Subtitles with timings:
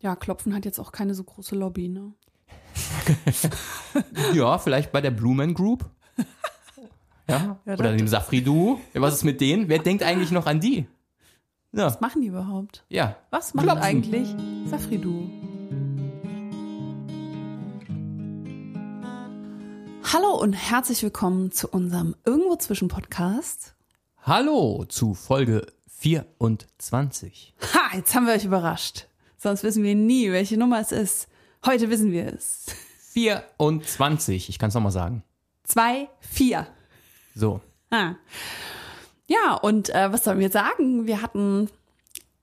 [0.00, 2.12] Ja, Klopfen hat jetzt auch keine so große Lobby, ne?
[4.34, 5.84] ja, vielleicht bei der Blue Man Group.
[7.26, 8.78] Ja, Ja, oder dem Safri-Duo.
[8.92, 9.70] Was ist mit denen?
[9.70, 10.86] Wer denkt eigentlich noch an die?
[11.72, 12.84] Ja, Was machen die überhaupt?
[12.90, 13.16] ja.
[13.30, 13.82] Was macht Klopfen.
[13.82, 14.28] eigentlich
[14.68, 15.30] Safridu?
[20.12, 23.74] Hallo und herzlich willkommen zu unserem Irgendwo zwischen Podcast.
[24.22, 25.66] Hallo zu Folge
[25.96, 27.54] 24.
[27.72, 29.08] Ha, jetzt haben wir euch überrascht.
[29.44, 31.28] Sonst wissen wir nie, welche Nummer es ist.
[31.66, 32.64] Heute wissen wir es.
[33.12, 35.22] 24, ich kann es nochmal sagen.
[35.64, 36.66] Zwei, vier.
[37.34, 38.14] So, Ah.
[39.26, 41.06] Ja, und äh, was sollen wir sagen?
[41.06, 41.68] Wir hatten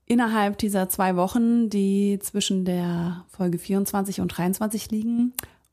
[0.06, 5.32] innerhalb dieser zwei Wochen, die zwischen der Folge 24 und 23 liegen,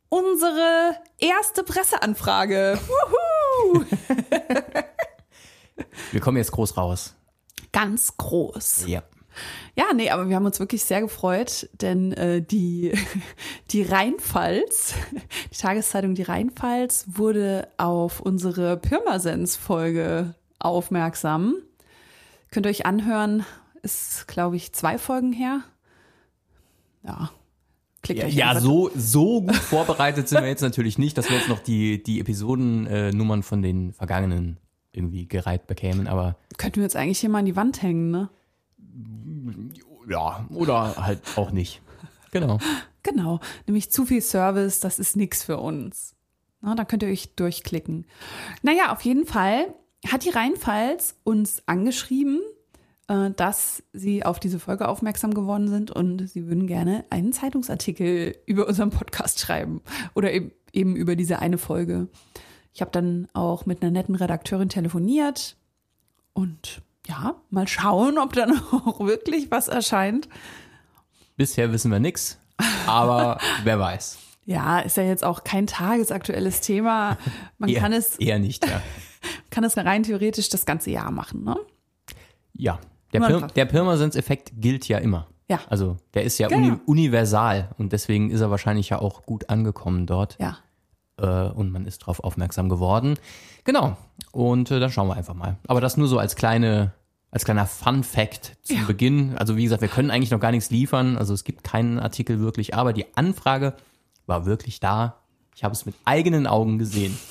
[0.10, 2.80] unsere erste Presseanfrage.
[6.12, 7.14] Wir kommen jetzt groß raus.
[7.72, 8.86] Ganz groß.
[8.88, 9.04] Ja.
[9.76, 12.94] Ja, nee, aber wir haben uns wirklich sehr gefreut, denn äh, die,
[13.72, 14.94] die Rheinpfalz,
[15.54, 21.56] die Tageszeitung Die Rheinpfalz wurde auf unsere Pirmasens-Folge aufmerksam.
[22.52, 23.46] Könnt ihr euch anhören,
[23.82, 25.62] ist, glaube ich, zwei Folgen her.
[27.04, 27.32] Ja.
[28.02, 31.38] Klickt Ja, euch ja so, so gut vorbereitet sind wir jetzt natürlich nicht, dass wir
[31.38, 34.58] jetzt noch die, die Episodennummern von den vergangenen
[34.92, 38.30] irgendwie gereiht bekämen, aber Könnten wir jetzt eigentlich hier mal an die Wand hängen, ne?
[40.08, 41.82] Ja, oder halt auch nicht.
[42.32, 42.60] Genau.
[43.04, 46.16] Genau, nämlich zu viel Service, das ist nichts für uns.
[46.62, 48.06] Na, da könnt ihr euch durchklicken.
[48.62, 49.74] Naja, auf jeden Fall
[50.08, 52.42] hat die Rheinpfalz uns angeschrieben,
[53.08, 58.36] äh, dass sie auf diese Folge aufmerksam geworden sind und sie würden gerne einen Zeitungsartikel
[58.46, 59.82] über unseren Podcast schreiben
[60.14, 62.10] oder eben, eben über diese eine Folge.
[62.74, 65.58] Ich habe dann auch mit einer netten Redakteurin telefoniert
[66.34, 70.30] und ja, mal schauen, ob dann auch wirklich was erscheint.
[71.36, 72.38] Bisher wissen wir nix,
[72.86, 74.20] aber wer weiß.
[74.46, 77.18] Ja, ist ja jetzt auch kein tagesaktuelles Thema.
[77.58, 78.82] Man Eher, kann es, eher nicht, ja.
[79.50, 81.56] kann es rein theoretisch das ganze Jahr machen, ne?
[82.54, 82.80] Ja,
[83.14, 85.28] der, Pir der Pirmasens-Effekt gilt ja immer.
[85.50, 85.60] Ja.
[85.70, 86.60] Also der ist ja Genau.
[86.68, 90.58] uni universal und deswegen ist er wahrscheinlich ja auch gut angekommen dort Ja.
[91.18, 93.18] äh, und man ist darauf aufmerksam geworden.
[93.64, 93.98] Genau.
[94.32, 95.58] Und äh, dann schauen wir einfach mal.
[95.68, 96.94] Aber das nur so als kleine,
[97.32, 98.84] als kleiner Fun Fact zu Ja.
[98.86, 99.38] Beginn.
[99.38, 101.18] Also wie gesagt, wir können eigentlich noch gar nichts liefern.
[101.18, 103.76] Also es gibt keinen Artikel wirklich, aber die Anfrage
[104.26, 105.18] war wirklich da.
[105.56, 107.18] Ich habe es mit eigenen Augen gesehen.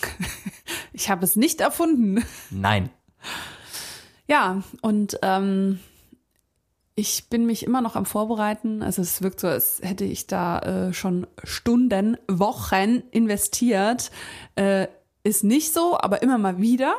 [0.95, 2.25] Ich habe es nicht erfunden.
[2.51, 2.91] Nein.
[4.27, 5.79] Ja, und ähm,
[6.97, 8.83] ich bin mich immer noch am Vorbereiten.
[8.83, 14.11] Also es wirkt so, als hätte ich da äh, schon Stunden, Wochen investiert.
[14.57, 14.89] Äh,
[15.23, 16.97] ist nicht so, aber immer mal wieder.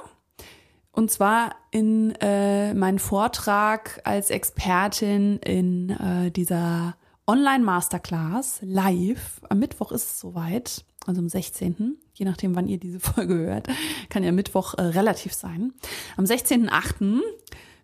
[1.00, 9.40] Und zwar in äh, meinen Vortrag als Expertin in äh, dieser Online-Masterclass live.
[9.48, 11.98] Am Mittwoch ist es soweit, also am 16.
[12.14, 13.70] Je nachdem, wann ihr diese Folge hört,
[14.10, 15.72] kann ja Mittwoch äh, relativ sein.
[16.18, 17.22] Am 16.8.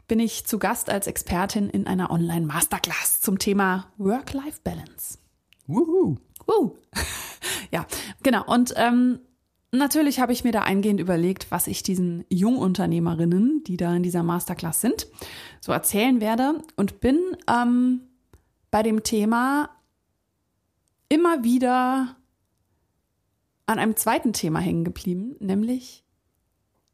[0.09, 5.19] bin ich zu Gast als Expertin in einer Online-Masterclass zum Thema Work-Life-Balance.
[5.67, 6.17] Wuhu.
[6.47, 6.71] Uh.
[7.71, 7.85] ja,
[8.23, 8.43] genau.
[8.45, 9.19] Und ähm,
[9.71, 14.23] natürlich habe ich mir da eingehend überlegt, was ich diesen Jungunternehmerinnen, die da in dieser
[14.23, 15.07] Masterclass sind,
[15.61, 18.01] so erzählen werde und bin ähm,
[18.71, 19.69] bei dem Thema
[21.09, 22.15] immer wieder
[23.65, 26.03] an einem zweiten Thema hängen geblieben, nämlich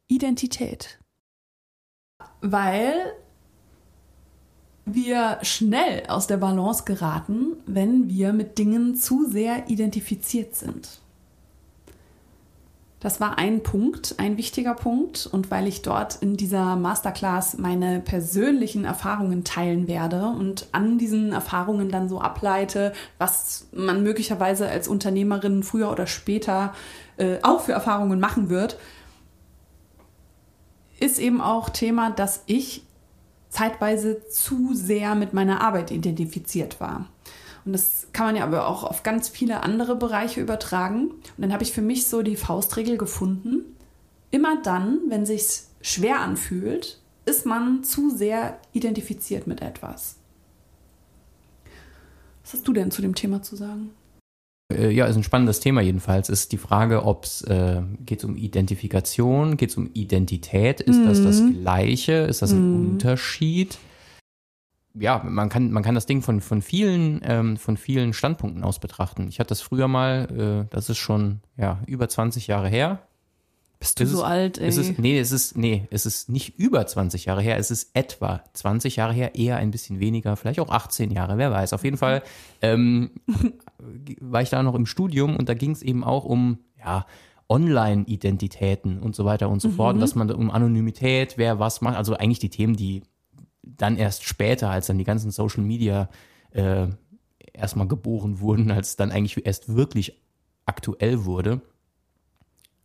[0.07, 0.99] Identität.
[2.41, 3.13] Weil
[4.85, 11.01] wir schnell aus der Balance geraten, wenn wir mit Dingen zu sehr identifiziert sind.
[13.01, 15.27] Das war ein Punkt, ein wichtiger Punkt.
[15.29, 21.33] Und weil ich dort in dieser Masterclass meine persönlichen Erfahrungen teilen werde und an diesen
[21.33, 26.73] Erfahrungen dann so ableite, was man möglicherweise als Unternehmerin früher oder später
[27.17, 28.77] äh, auch für Erfahrungen machen wird,
[30.99, 32.83] ist eben auch Thema, dass ich
[33.49, 37.07] zeitweise zu sehr mit meiner Arbeit identifiziert war.
[37.65, 41.11] Und das kann man ja aber auch auf ganz viele andere Bereiche übertragen.
[41.11, 43.77] Und dann habe ich für mich so die Faustregel gefunden.
[44.31, 50.15] Immer dann, wenn sich's schwer anfühlt, ist man zu sehr identifiziert mit etwas.
[52.43, 53.91] Was hast du denn zu dem Thema zu sagen?
[54.71, 56.29] Äh, ja, ist ein spannendes Thema jedenfalls.
[56.29, 61.21] Ist die Frage, ob es äh, geht um Identifikation, geht es um Identität, ist das
[61.21, 63.77] das Gleiche, ist das ein Unterschied?
[64.93, 68.79] Ja, man kann, man kann das Ding von, von, vielen, ähm, von vielen Standpunkten aus
[68.79, 69.27] betrachten.
[69.29, 72.99] Ich hatte das früher mal, äh, das ist schon ja, über 20 Jahre her,
[73.79, 74.67] Bist du Es so ist- alt, ey?
[74.67, 77.89] Es ist, nee, es ist, nee, es ist nicht über 20 Jahre her, es ist
[77.95, 81.71] etwa 20 Jahre her, eher ein bisschen weniger, vielleicht auch 18 Jahre, wer weiß.
[81.73, 82.21] Auf jeden Fall
[82.61, 83.11] ähm,
[84.19, 87.05] war ich da noch im Studium und da ging es eben auch um, ja,
[87.49, 91.97] Online-Identitäten und so weiter und so fort, und dass man um Anonymität, wer was macht,
[91.97, 93.03] also eigentlich die Themen, die
[93.63, 96.09] dann erst später, als dann die ganzen Social Media
[96.51, 96.87] äh,
[97.53, 100.21] erstmal geboren wurden, als dann eigentlich erst wirklich
[100.65, 101.61] aktuell wurde.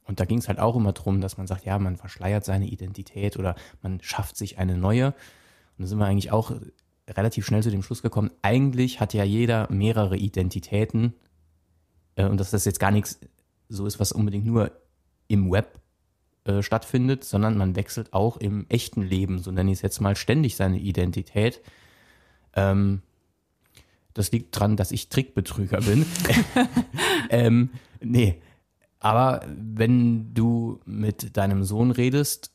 [0.04, 2.66] Und da ging es halt auch immer drum, dass man sagt, ja, man verschleiert seine
[2.66, 5.06] Identität oder man schafft sich eine neue.
[5.06, 6.52] Und da sind wir eigentlich auch
[7.08, 11.14] relativ schnell zu dem Schluss gekommen, eigentlich hat ja jeder mehrere Identitäten
[12.16, 13.20] äh, und dass das jetzt gar nichts
[13.68, 14.72] so ist, was unbedingt nur
[15.28, 15.80] im Web
[16.46, 20.16] äh, stattfindet, sondern man wechselt auch im echten Leben, so nenne ich es jetzt mal,
[20.16, 21.60] ständig seine Identität.
[22.54, 23.02] Ähm,
[24.14, 26.06] das liegt dran, dass ich Trickbetrüger bin.
[27.30, 27.70] ähm,
[28.00, 28.40] nee,
[28.98, 32.50] aber wenn du mit deinem Sohn redest,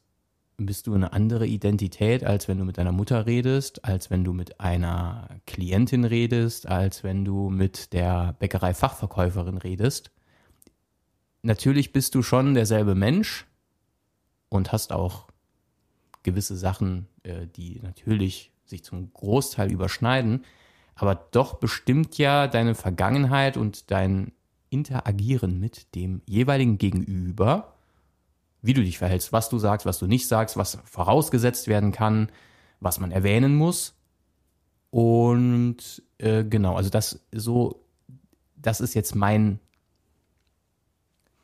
[0.57, 4.33] bist du eine andere Identität, als wenn du mit deiner Mutter redest, als wenn du
[4.33, 10.11] mit einer Klientin redest, als wenn du mit der Bäckerei-Fachverkäuferin redest.
[11.43, 13.47] Natürlich bist du schon derselbe Mensch
[14.51, 15.27] und hast auch
[16.23, 20.45] gewisse Sachen, äh, die natürlich sich zum Großteil überschneiden,
[20.93, 24.33] aber doch bestimmt ja deine Vergangenheit und dein
[24.69, 27.73] Interagieren mit dem jeweiligen Gegenüber,
[28.61, 32.29] wie du dich verhältst, was du sagst, was du nicht sagst, was vorausgesetzt werden kann,
[32.79, 33.95] was man erwähnen muss.
[34.89, 37.83] Und äh, genau, also das so,
[38.55, 39.59] das ist jetzt mein,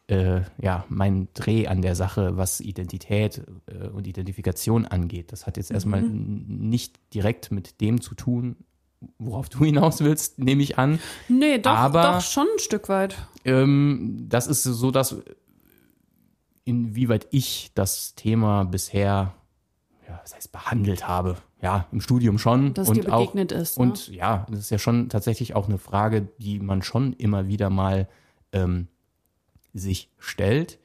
[0.07, 5.31] äh, ja, mein Dreh an der Sache, was Identität äh, und Identifikation angeht.
[5.31, 8.55] Das hat jetzt erstmal n- nicht direkt mit dem zu tun,
[9.19, 10.99] worauf du hinaus willst, nehme ich an.
[11.27, 13.17] nee, doch, aber- doch schon ein Stück weit.
[13.45, 15.17] Ähm, das ist so, dass
[16.63, 19.33] inwieweit ich das Thema bisher,
[20.07, 21.37] ja, was heißt behandelt habe.
[21.61, 22.73] Ja, im Studium schon.
[22.75, 23.83] Dass und dir auch, begegnet ist, ne?
[23.85, 27.69] Und ja, das ist ja schon tatsächlich auch eine Frage, die man schon immer wieder
[27.71, 28.07] mal
[28.51, 28.87] ähm,
[29.77, 30.79] sich stellt.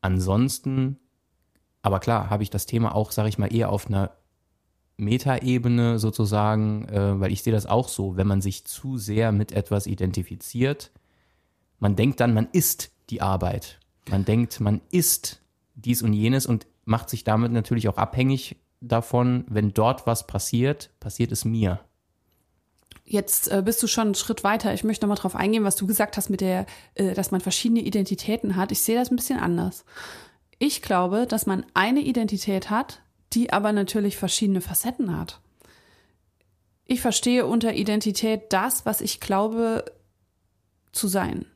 [0.00, 0.98] Ansonsten,
[1.82, 4.12] aber klar, habe ich das Thema auch, sage ich mal, eher auf einer
[4.96, 9.52] Metaebene sozusagen, äh, weil ich sehe das auch so, wenn man sich zu sehr mit
[9.52, 10.92] etwas identifiziert,
[11.78, 13.80] man denkt dann, man ist die Arbeit.
[14.08, 15.42] Man denkt, man ist
[15.74, 20.90] dies und jenes und macht sich damit natürlich auch abhängig davon, wenn dort was passiert,
[21.00, 21.80] passiert es mir.
[23.04, 24.72] Jetzt äh, bist du schon einen Schritt weiter.
[24.72, 27.80] Ich möchte nochmal drauf eingehen, was du gesagt hast mit der, äh, dass man verschiedene
[27.80, 28.72] Identitäten hat.
[28.72, 29.84] Ich sehe das ein bisschen anders.
[30.58, 33.02] Ich glaube, dass man eine Identität hat,
[33.32, 35.40] die aber natürlich verschiedene Facetten hat.
[36.84, 39.84] Ich verstehe unter Identität das, was ich glaube
[40.92, 41.46] zu sein.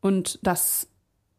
[0.00, 0.86] Und das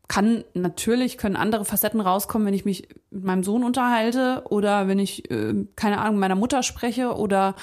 [0.07, 5.00] kann natürlich können andere Facetten rauskommen, wenn ich mich mit meinem Sohn unterhalte oder wenn
[5.00, 7.56] ich äh, keine Ahnung mit meiner Mutter spreche oder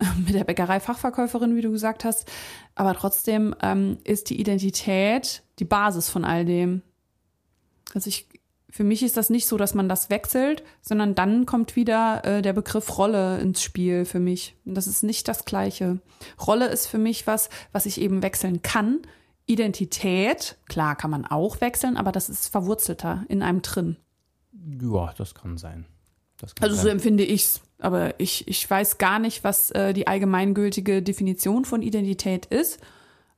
[0.26, 2.30] mit der Bäckerei-Fachverkäuferin, wie du gesagt hast.
[2.74, 6.82] Aber trotzdem ähm, ist die Identität die Basis von all dem.
[7.94, 8.28] Also ich,
[8.70, 12.40] für mich ist das nicht so, dass man das wechselt, sondern dann kommt wieder äh,
[12.40, 14.54] der Begriff Rolle ins Spiel für mich.
[14.64, 15.98] Und das ist nicht das Gleiche.
[16.46, 19.00] Rolle ist für mich was, was ich eben wechseln kann.
[19.50, 23.96] Identität, klar, kann man auch wechseln, aber das ist verwurzelter in einem drin.
[24.80, 25.86] Ja, das kann sein.
[26.38, 26.92] Das kann Also so sein.
[26.92, 27.60] empfinde ich's.
[27.78, 32.78] Aber ich, ich weiß gar nicht, was äh, die allgemeingültige Definition von Identität ist.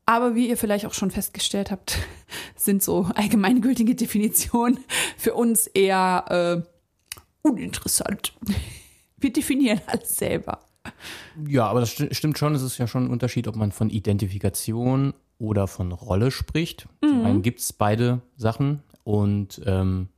[0.04, 1.96] Aber wie ihr vielleicht auch schon festgestellt habt,
[2.56, 4.78] sind so allgemeingültige Definitionen
[5.16, 8.34] für uns eher äh, uninteressant.
[9.18, 10.58] Wir definieren alles selber.
[11.46, 12.56] Ja, aber das sti- stimmt schon.
[12.56, 16.86] Es ist ja schon ein Unterschied, ob man von Identifikation oder von Rolle spricht.
[17.02, 18.82] Zum einen gibt es beide Sachen.
[19.02, 20.08] Und ähm,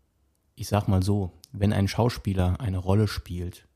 [0.54, 3.66] ich sag mal so, wenn ein Schauspieler eine Rolle spielt,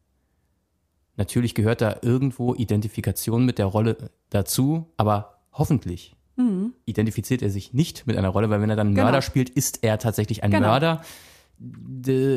[1.17, 6.15] natürlich gehört da irgendwo Identifikation mit der Rolle dazu, aber hoffentlich
[6.85, 9.07] identifiziert er sich nicht mit einer Rolle, weil wenn er dann einen Genau.
[9.07, 10.69] Mörder spielt, ist er tatsächlich ein Genau.
[10.69, 11.03] Mörder.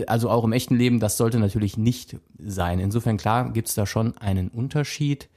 [0.08, 2.80] Also auch im echten Leben, das sollte natürlich nicht sein.
[2.80, 5.30] Insofern klar gibt es da schon einen Unterschied.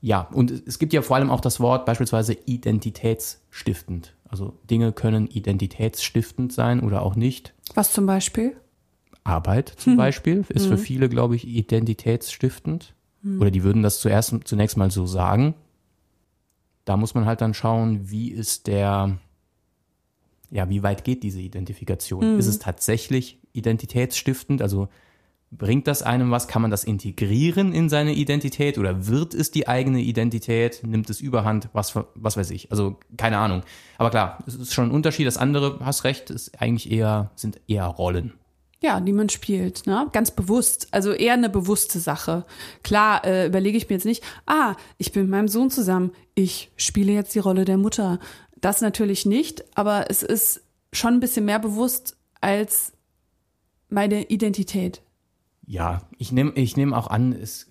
[0.00, 4.14] Ja, und es gibt ja vor allem auch das Wort beispielsweise identitätsstiftend.
[4.28, 7.54] Also Dinge können identitätsstiftend sein oder auch nicht.
[7.74, 8.56] Was zum Beispiel?
[9.24, 12.94] Arbeit zum Beispiel ist für viele, glaube ich, identitätsstiftend.
[13.40, 15.54] Oder die würden das zuerst, zunächst mal so sagen.
[16.84, 19.18] Da muss man halt dann schauen, wie ist der,
[20.52, 22.38] ja, wie weit geht diese Identifikation?
[22.38, 24.62] Ist es tatsächlich identitätsstiftend?
[24.62, 24.88] Also
[25.52, 26.48] Bringt das einem was?
[26.48, 30.82] Kann man das integrieren in seine Identität oder wird es die eigene Identität?
[30.84, 31.68] Nimmt es überhand?
[31.72, 32.70] Was, was weiß ich?
[32.72, 33.62] Also keine Ahnung.
[33.96, 35.26] Aber klar, es ist schon ein Unterschied.
[35.26, 38.34] Das andere, hast recht, ist eigentlich eher, sind eher Rollen.
[38.82, 40.06] Ja, die man spielt, ne?
[40.12, 40.88] Ganz bewusst.
[40.90, 42.44] Also eher eine bewusste Sache.
[42.82, 46.70] Klar, äh, überlege ich mir jetzt nicht, ah, ich bin mit meinem Sohn zusammen, ich
[46.76, 48.18] spiele jetzt die Rolle der Mutter.
[48.60, 50.62] Das natürlich nicht, aber es ist
[50.92, 52.92] schon ein bisschen mehr bewusst als
[53.88, 55.02] meine Identität.
[55.66, 57.68] Ja, ich nehme ich nehm auch an, es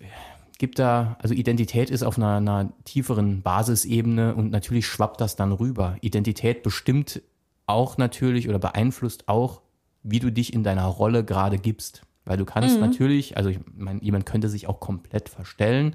[0.58, 5.52] gibt da, also Identität ist auf einer, einer tieferen Basisebene und natürlich schwappt das dann
[5.52, 5.96] rüber.
[6.00, 7.22] Identität bestimmt
[7.66, 9.62] auch natürlich oder beeinflusst auch,
[10.02, 12.02] wie du dich in deiner Rolle gerade gibst.
[12.24, 12.80] Weil du kannst mhm.
[12.80, 15.94] natürlich, also ich meine, jemand könnte sich auch komplett verstellen,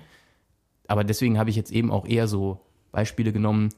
[0.87, 3.69] aber deswegen habe ich jetzt eben auch eher so Beispiele genommen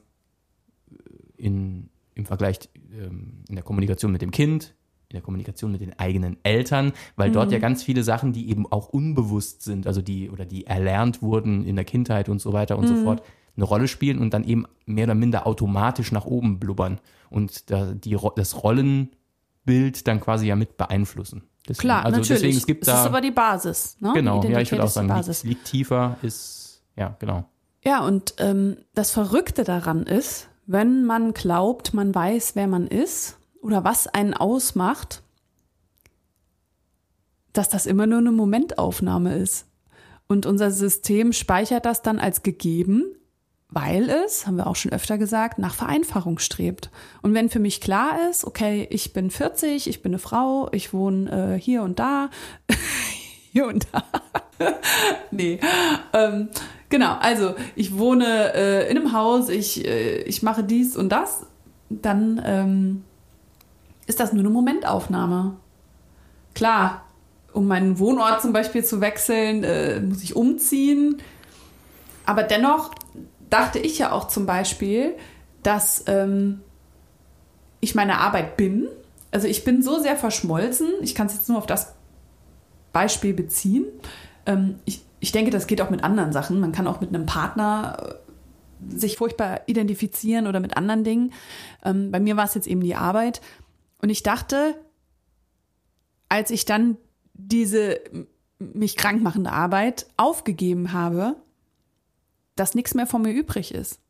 [1.36, 2.58] in, im Vergleich
[2.92, 4.74] ähm, in der Kommunikation mit dem Kind,
[5.14, 7.62] in der Kommunikation mit den eigenen Eltern, weil dort ja mhm.
[7.62, 11.76] ganz viele Sachen, die eben auch unbewusst sind, also die oder die erlernt wurden in
[11.76, 12.96] der Kindheit und so weiter und mhm.
[12.96, 13.22] so fort,
[13.56, 16.98] eine Rolle spielen und dann eben mehr oder minder automatisch nach oben blubbern
[17.30, 21.44] und da die, das Rollenbild dann quasi ja mit beeinflussen.
[21.68, 22.42] Deswegen, Klar, also natürlich.
[22.42, 23.96] Deswegen, es gibt das da, ist aber die Basis.
[24.00, 24.12] Ne?
[24.14, 27.44] Genau, ja, ich würde auch sagen, liegt, liegt tiefer, ist, ja, genau.
[27.84, 33.38] Ja, und ähm, das Verrückte daran ist, wenn man glaubt, man weiß, wer man ist
[33.64, 35.22] oder was einen ausmacht,
[37.54, 39.66] dass das immer nur eine Momentaufnahme ist.
[40.26, 43.04] Und unser System speichert das dann als gegeben,
[43.70, 46.90] weil es, haben wir auch schon öfter gesagt, nach Vereinfachung strebt.
[47.22, 50.92] Und wenn für mich klar ist, okay, ich bin 40, ich bin eine Frau, ich
[50.92, 52.28] wohne äh, hier und da,
[53.52, 54.04] hier und da.
[55.30, 55.58] nee.
[56.12, 56.50] Ähm,
[56.90, 61.46] genau, also ich wohne äh, in einem Haus, ich, äh, ich mache dies und das,
[61.88, 63.04] dann ähm,
[64.06, 65.56] ist das nur eine Momentaufnahme.
[66.54, 67.04] Klar,
[67.52, 71.22] um meinen Wohnort zum Beispiel zu wechseln, äh, muss ich umziehen.
[72.26, 72.94] Aber dennoch
[73.50, 75.14] dachte ich ja auch zum Beispiel,
[75.62, 76.60] dass ähm,
[77.80, 78.88] ich meine Arbeit bin.
[79.30, 81.94] Also ich bin so sehr verschmolzen, ich kann es jetzt nur auf das
[82.92, 83.84] Beispiel beziehen.
[84.46, 86.60] Ähm, ich, ich denke, das geht auch mit anderen Sachen.
[86.60, 91.32] Man kann auch mit einem Partner äh, sich furchtbar identifizieren oder mit anderen Dingen.
[91.84, 93.40] Ähm, bei mir war es jetzt eben die Arbeit.
[94.04, 94.78] Und ich dachte,
[96.28, 96.98] als ich dann
[97.32, 98.02] diese
[98.58, 101.36] mich krank machende Arbeit aufgegeben habe,
[102.54, 104.00] dass nichts mehr von mir übrig ist.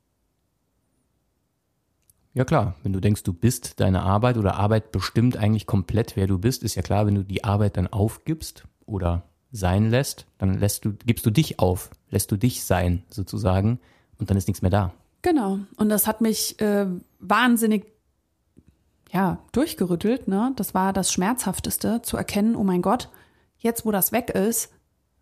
[2.33, 6.27] Ja klar, wenn du denkst, du bist deine Arbeit oder Arbeit bestimmt eigentlich komplett, wer
[6.27, 9.23] du bist, ist ja klar, wenn du die Arbeit dann aufgibst oder
[9.53, 13.79] sein lässt, dann lässt du, gibst du dich auf, lässt du dich sein sozusagen
[14.19, 14.93] und dann ist nichts mehr da.
[15.23, 15.61] Genau.
[15.77, 16.89] Und das hat mich äh,
[17.21, 17.94] wahnsinnig
[19.15, 20.29] ja, durchgerüttelt.
[20.29, 20.53] Ne?
[20.57, 23.11] Das war das Schmerzhafteste, zu erkennen, oh mein Gott,
[23.59, 24.73] jetzt wo das weg ist,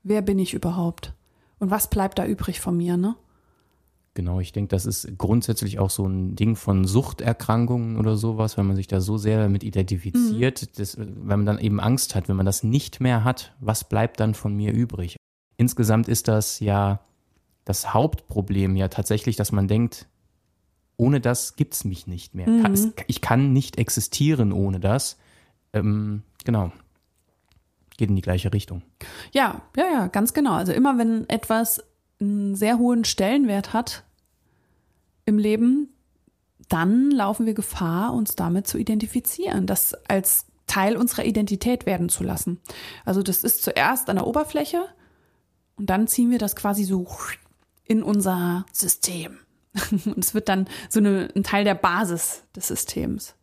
[0.02, 1.14] wer bin ich überhaupt?
[1.58, 3.14] Und was bleibt da übrig von mir, ne?
[4.14, 8.66] Genau, ich denke, das ist grundsätzlich auch so ein Ding von Suchterkrankungen oder sowas, wenn
[8.66, 10.66] man sich da so sehr damit identifiziert, mhm.
[10.76, 14.20] das, wenn man dann eben Angst hat, wenn man das nicht mehr hat, was bleibt
[14.20, 15.16] dann von mir übrig?
[15.56, 17.00] Insgesamt ist das ja
[17.64, 20.08] das Hauptproblem ja tatsächlich, dass man denkt,
[21.02, 22.49] ohne das gibt es mich nicht mehr.
[22.49, 22.92] Mhm.
[23.09, 25.18] Ich kann nicht existieren ohne das.
[25.73, 26.71] Ähm, genau.
[27.97, 28.82] Geht in die gleiche Richtung.
[29.32, 30.52] Ja, ja, ja, ganz genau.
[30.52, 31.82] Also immer wenn etwas
[32.21, 34.04] einen sehr hohen Stellenwert hat
[35.26, 35.88] im Leben,
[36.68, 42.23] dann laufen wir Gefahr, uns damit zu identifizieren, das als Teil unserer Identität werden zu
[42.23, 42.61] lassen.
[43.04, 44.85] Also das ist zuerst an der Oberfläche
[45.75, 47.09] und dann ziehen wir das quasi so
[47.85, 49.38] in unser System.
[50.05, 53.35] Und es wird dann so eine, ein Teil der Basis des Systems.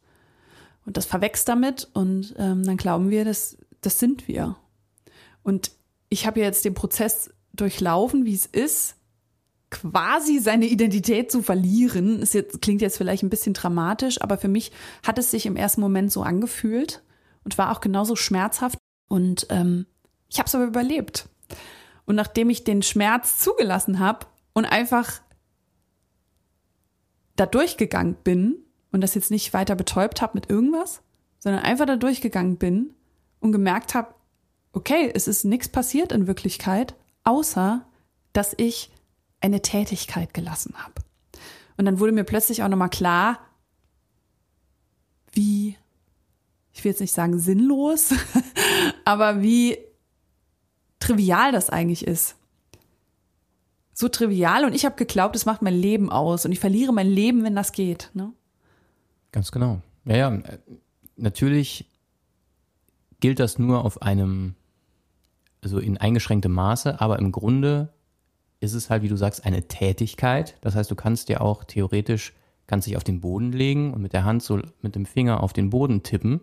[0.85, 4.55] Und das verwächst damit und ähm, dann glauben wir, das, das sind wir.
[5.43, 5.71] Und
[6.09, 8.95] ich habe jetzt den Prozess durchlaufen, wie es ist,
[9.69, 12.21] quasi seine Identität zu verlieren.
[12.21, 14.71] Es klingt jetzt vielleicht ein bisschen dramatisch, aber für mich
[15.05, 17.03] hat es sich im ersten Moment so angefühlt
[17.43, 18.79] und war auch genauso schmerzhaft.
[19.07, 19.85] Und ähm,
[20.27, 21.29] ich habe es aber überlebt.
[22.05, 25.21] Und nachdem ich den Schmerz zugelassen habe und einfach
[27.39, 28.57] da durchgegangen bin
[28.91, 31.01] und das jetzt nicht weiter betäubt habe mit irgendwas,
[31.39, 32.93] sondern einfach da durchgegangen bin
[33.39, 34.13] und gemerkt habe,
[34.73, 37.85] okay, es ist nichts passiert in Wirklichkeit, außer
[38.33, 38.91] dass ich
[39.41, 40.95] eine Tätigkeit gelassen habe.
[41.77, 43.39] Und dann wurde mir plötzlich auch nochmal klar,
[45.31, 45.77] wie,
[46.73, 48.13] ich will jetzt nicht sagen sinnlos,
[49.05, 49.77] aber wie
[50.99, 52.35] trivial das eigentlich ist
[53.99, 57.09] so trivial und ich habe geglaubt, es macht mein Leben aus und ich verliere mein
[57.09, 58.09] Leben, wenn das geht.
[58.13, 58.31] Ne?
[59.33, 59.81] Ganz genau.
[60.05, 60.39] Ja, ja,
[61.17, 61.85] natürlich
[63.19, 64.55] gilt das nur auf einem
[65.61, 67.89] also in eingeschränktem Maße, aber im Grunde
[68.61, 70.55] ist es halt, wie du sagst, eine Tätigkeit.
[70.61, 72.33] Das heißt, du kannst dir auch theoretisch,
[72.67, 75.51] kannst dich auf den Boden legen und mit der Hand so mit dem Finger auf
[75.51, 76.39] den Boden tippen.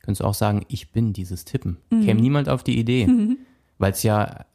[0.00, 1.76] Könntest du auch sagen, ich bin dieses Tippen.
[1.90, 2.04] Mhm.
[2.06, 3.36] Käme niemand auf die Idee, mhm.
[3.76, 4.46] weil es ja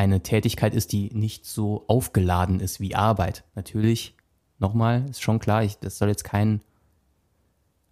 [0.00, 3.44] eine Tätigkeit ist, die nicht so aufgeladen ist wie Arbeit.
[3.54, 4.16] Natürlich,
[4.58, 6.62] nochmal, ist schon klar, ich, das soll jetzt kein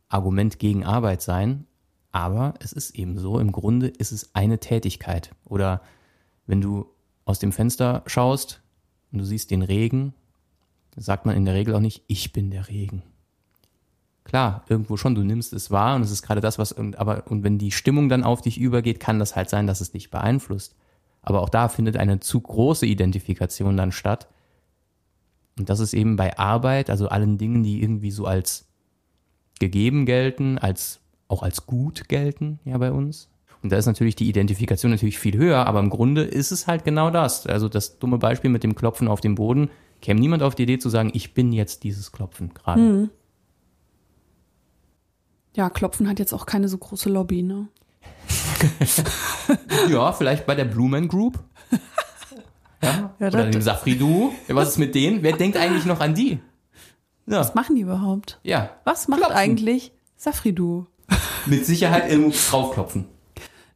[0.08, 1.66] Argument gegen Arbeit sein,
[2.10, 5.34] aber es ist eben so, im Grunde ist es eine Tätigkeit.
[5.44, 5.82] Oder
[6.46, 6.86] wenn du
[7.26, 8.62] aus dem Fenster schaust
[9.12, 10.14] und du siehst den Regen,
[10.96, 13.02] sagt man in der Regel auch nicht, ich bin der Regen.
[14.24, 17.44] Klar, irgendwo schon, du nimmst es wahr und es ist gerade das, was, aber, und
[17.44, 20.74] wenn die Stimmung dann auf dich übergeht, kann das halt sein, dass es dich beeinflusst.
[21.22, 24.28] Aber auch da findet eine zu große Identifikation dann statt.
[25.58, 28.68] Und das ist eben bei Arbeit, also allen Dingen, die irgendwie so als
[29.58, 33.28] gegeben gelten, als, auch als gut gelten, ja, bei uns.
[33.62, 36.84] Und da ist natürlich die Identifikation natürlich viel höher, aber im Grunde ist es halt
[36.84, 37.46] genau das.
[37.46, 39.68] Also das dumme Beispiel mit dem Klopfen auf dem Boden,
[40.00, 42.80] käme niemand auf die Idee zu sagen, ich bin jetzt dieses Klopfen gerade.
[42.80, 43.10] Hm.
[45.56, 47.66] Ja, Klopfen hat jetzt auch keine so große Lobby, ne?
[49.88, 51.38] ja, vielleicht bei der Blumen Group.
[52.82, 54.32] Ja, ja Oder dem Safri-Duo.
[54.48, 55.22] Was ist mit denen?
[55.22, 56.38] Wer denkt eigentlich noch an die?
[57.26, 57.40] Ja.
[57.40, 58.40] Was machen die überhaupt?
[58.42, 58.70] Ja.
[58.84, 59.36] Was macht Klopfen.
[59.36, 60.86] eigentlich Safri-Duo?
[61.46, 63.06] Mit Sicherheit irgendwo draufklopfen.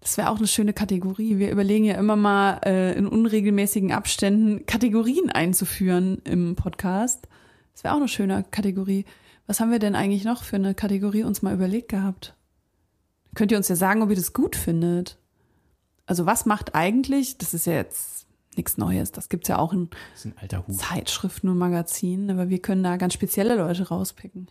[0.00, 1.38] Das wäre auch eine schöne Kategorie.
[1.38, 7.28] Wir überlegen ja immer mal äh, in unregelmäßigen Abständen Kategorien einzuführen im Podcast.
[7.72, 9.04] Das wäre auch eine schöne Kategorie.
[9.46, 12.34] Was haben wir denn eigentlich noch für eine Kategorie uns mal überlegt gehabt?
[13.34, 15.18] Könnt ihr uns ja sagen, ob ihr das gut findet.
[16.06, 19.88] Also was macht eigentlich, das ist ja jetzt nichts Neues, das gibt's ja auch in
[20.68, 24.48] Zeitschriften und Magazinen, aber wir können da ganz spezielle Leute rauspicken.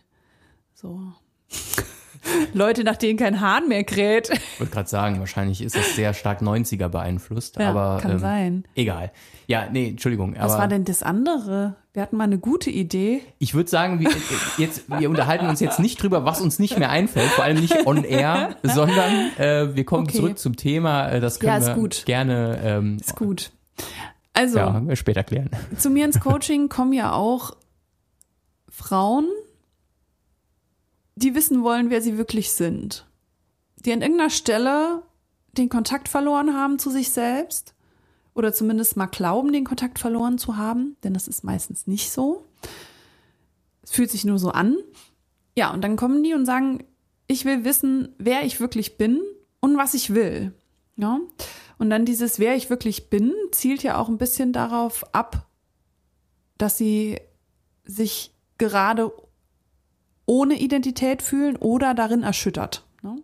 [0.74, 1.12] So.
[2.54, 4.30] Leute, nach denen kein Hahn mehr kräht.
[4.30, 8.18] Ich wollte gerade sagen, wahrscheinlich ist es sehr stark 90er beeinflusst, ja, aber kann ähm,
[8.18, 8.64] sein.
[8.74, 9.12] Egal.
[9.46, 10.36] Ja, nee, Entschuldigung.
[10.38, 11.76] Was war denn das andere?
[11.94, 13.20] Wir hatten mal eine gute Idee.
[13.38, 14.08] Ich würde sagen, wir,
[14.56, 17.86] jetzt, wir unterhalten uns jetzt nicht drüber, was uns nicht mehr einfällt, vor allem nicht
[17.86, 20.16] on air, sondern äh, wir kommen okay.
[20.16, 21.10] zurück zum Thema.
[21.10, 22.60] Äh, das können ja, wir gerne.
[22.64, 23.52] Ähm, ist gut.
[24.32, 25.50] Also, ja, wir später klären.
[25.76, 27.54] Zu mir ins Coaching kommen ja auch
[28.70, 29.28] Frauen,
[31.14, 33.06] die wissen wollen, wer sie wirklich sind.
[33.76, 35.02] Die an irgendeiner Stelle
[35.58, 37.74] den Kontakt verloren haben zu sich selbst
[38.34, 42.44] oder zumindest mal glauben, den Kontakt verloren zu haben, denn das ist meistens nicht so.
[43.82, 44.76] Es fühlt sich nur so an.
[45.56, 46.84] Ja, und dann kommen die und sagen,
[47.26, 49.20] ich will wissen, wer ich wirklich bin
[49.60, 50.52] und was ich will.
[50.96, 51.20] Ja.
[51.78, 55.46] Und dann dieses, wer ich wirklich bin, zielt ja auch ein bisschen darauf ab,
[56.56, 57.20] dass sie
[57.84, 59.12] sich gerade
[60.26, 62.86] ohne Identität fühlen oder darin erschüttert.
[63.02, 63.20] Ne?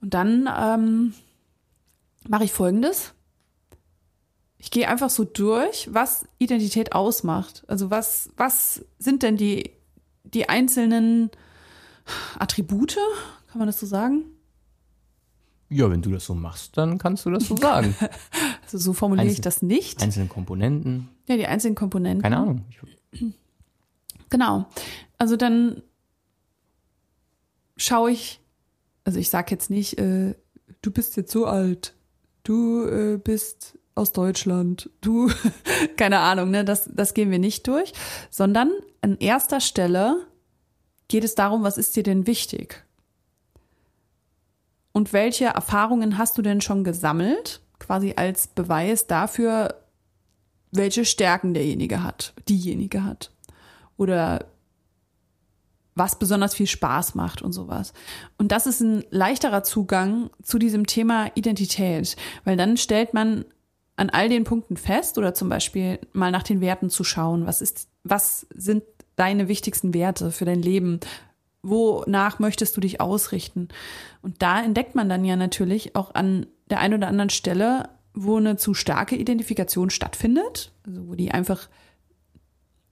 [0.00, 1.14] Und dann ähm,
[2.28, 3.14] mache ich Folgendes.
[4.62, 7.64] Ich gehe einfach so durch, was Identität ausmacht.
[7.66, 9.70] Also was, was sind denn die,
[10.22, 11.30] die einzelnen
[12.38, 12.98] Attribute?
[13.48, 14.26] Kann man das so sagen?
[15.70, 17.96] Ja, wenn du das so machst, dann kannst du das so sagen.
[18.62, 20.02] also so formuliere Einzel ich das nicht.
[20.02, 21.08] Einzelne Komponenten.
[21.26, 22.22] Ja, die einzelnen Komponenten.
[22.22, 22.64] Keine Ahnung.
[24.28, 24.66] Genau.
[25.16, 25.82] Also dann
[27.78, 28.40] schaue ich,
[29.04, 30.34] also ich sage jetzt nicht, äh,
[30.82, 31.94] du bist jetzt so alt,
[32.42, 35.30] du äh, bist aus Deutschland, du,
[35.96, 37.92] keine Ahnung, ne, das, das gehen wir nicht durch,
[38.30, 40.26] sondern an erster Stelle
[41.08, 42.84] geht es darum, was ist dir denn wichtig?
[44.92, 49.82] Und welche Erfahrungen hast du denn schon gesammelt, quasi als Beweis dafür,
[50.72, 53.30] welche Stärken derjenige hat, diejenige hat?
[53.96, 54.46] Oder
[55.94, 57.92] was besonders viel Spaß macht und sowas.
[58.38, 63.44] Und das ist ein leichterer Zugang zu diesem Thema Identität, weil dann stellt man
[64.00, 67.46] an all den Punkten fest oder zum Beispiel mal nach den Werten zu schauen.
[67.46, 68.82] Was ist, was sind
[69.16, 71.00] deine wichtigsten Werte für dein Leben?
[71.62, 73.68] Wonach möchtest du dich ausrichten?
[74.22, 78.38] Und da entdeckt man dann ja natürlich auch an der einen oder anderen Stelle, wo
[78.38, 81.68] eine zu starke Identifikation stattfindet, also wo die einfach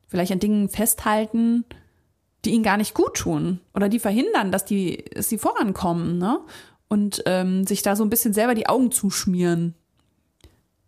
[0.08, 1.64] vielleicht an Dingen festhalten,
[2.44, 6.40] die ihnen gar nicht gut tun oder die verhindern, dass die, dass sie vorankommen, ne?
[6.90, 9.74] Und ähm, sich da so ein bisschen selber die Augen zuschmieren.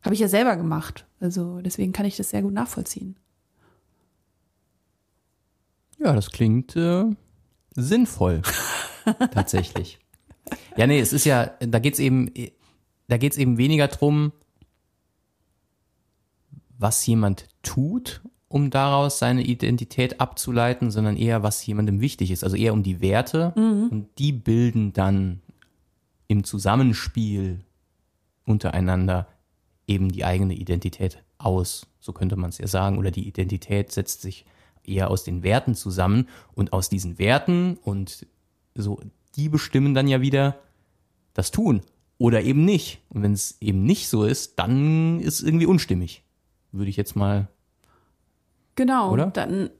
[0.02, 1.06] Habe ich ja selber gemacht.
[1.20, 3.16] Also deswegen kann ich das sehr gut nachvollziehen.
[5.98, 7.04] Ja, das klingt äh,
[7.74, 8.42] sinnvoll.
[9.32, 9.98] Tatsächlich.
[10.76, 12.32] Ja, nee, es ist ja, da geht's eben,
[13.08, 14.32] da geht's eben weniger drum,
[16.78, 22.42] was jemand tut um daraus seine Identität abzuleiten, sondern eher, was jemandem wichtig ist.
[22.42, 23.88] Also eher um die Werte mhm.
[23.90, 25.40] und die bilden dann
[26.26, 27.60] im Zusammenspiel
[28.44, 29.28] untereinander
[29.90, 31.86] eben die eigene Identität aus.
[31.98, 32.96] So könnte man es ja sagen.
[32.98, 34.46] Oder die Identität setzt sich
[34.84, 38.26] eher aus den Werten zusammen und aus diesen Werten und
[38.74, 39.00] so,
[39.36, 40.58] die bestimmen dann ja wieder
[41.34, 41.82] das Tun
[42.18, 43.02] oder eben nicht.
[43.10, 46.22] Und wenn es eben nicht so ist, dann ist es irgendwie unstimmig.
[46.72, 47.48] Würde ich jetzt mal.
[48.76, 49.12] Genau.
[49.12, 49.26] Oder?
[49.26, 49.70] Dann,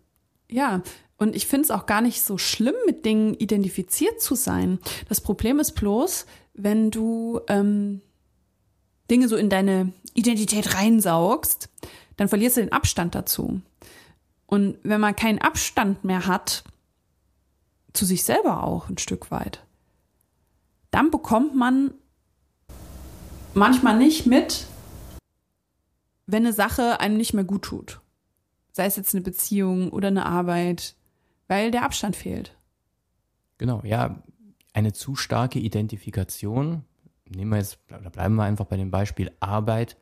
[0.51, 0.83] ja.
[1.17, 4.79] Und ich finde es auch gar nicht so schlimm, mit Dingen identifiziert zu sein.
[5.09, 8.01] Das Problem ist bloß, wenn du ähm,
[9.11, 11.69] Dinge so in deine Identität reinsaugst,
[12.17, 13.61] dann verlierst du den Abstand dazu.
[14.47, 16.65] Und wenn man keinen Abstand mehr hat,
[17.93, 19.65] zu sich selber auch ein Stück weit,
[20.91, 21.93] dann bekommt man
[23.55, 24.67] manchmal nicht mit,
[26.27, 28.01] wenn eine Sache einem nicht mehr gut tut.
[28.73, 30.95] Sei es jetzt eine Beziehung oder eine Arbeit,
[31.49, 32.57] weil der Abstand fehlt.
[33.59, 34.23] Genau, ja,
[34.73, 36.85] eine zu starke Identifikation,
[37.31, 39.97] nehmen wir jetzt, oder bleiben wir einfach bei dem Beispiel Arbeit,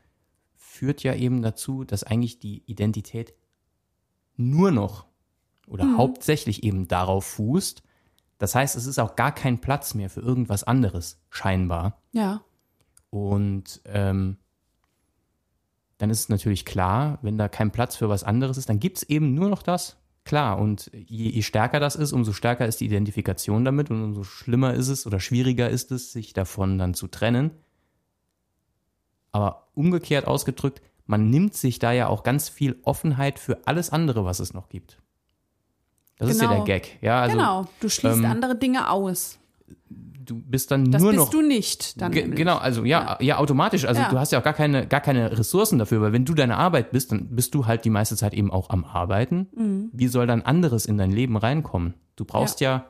[0.56, 3.34] führt ja eben dazu, dass eigentlich die Identität
[4.36, 5.06] nur noch
[5.66, 5.98] oder Mhm.
[5.98, 7.82] hauptsächlich eben darauf fußt.
[8.38, 12.00] Das heißt, es ist auch gar kein Platz mehr für irgendwas anderes, scheinbar.
[12.12, 12.42] Ja.
[13.10, 14.36] Und ähm,
[15.98, 18.98] dann ist es natürlich klar, wenn da kein Platz für was anderes ist, dann gibt
[18.98, 19.96] es eben nur noch das.
[20.28, 24.24] Klar, und je, je stärker das ist, umso stärker ist die Identifikation damit und umso
[24.24, 27.50] schlimmer ist es oder schwieriger ist es, sich davon dann zu trennen.
[29.32, 34.26] Aber umgekehrt ausgedrückt, man nimmt sich da ja auch ganz viel Offenheit für alles andere,
[34.26, 34.98] was es noch gibt.
[36.18, 36.62] Das ist ja Genau.
[36.62, 36.98] der Gag.
[37.00, 37.66] Ja, also genau.
[37.80, 39.38] Du schließt ähm, andere Dinge aus.
[40.28, 42.12] Du bist dann Das nur bist noch du nicht dann.
[42.12, 42.36] Nämlich.
[42.36, 43.84] genau, also ja, ja, automatisch.
[43.84, 44.08] Also Ja.
[44.10, 46.90] du hast ja auch gar keine, gar keine Ressourcen dafür, weil wenn du deine Arbeit
[46.90, 49.48] bist, dann bist du halt die meiste Zeit eben auch am Arbeiten.
[49.56, 49.90] Mhm.
[49.92, 51.94] Wie soll dann anderes in dein Leben reinkommen?
[52.16, 52.86] Du brauchst ja,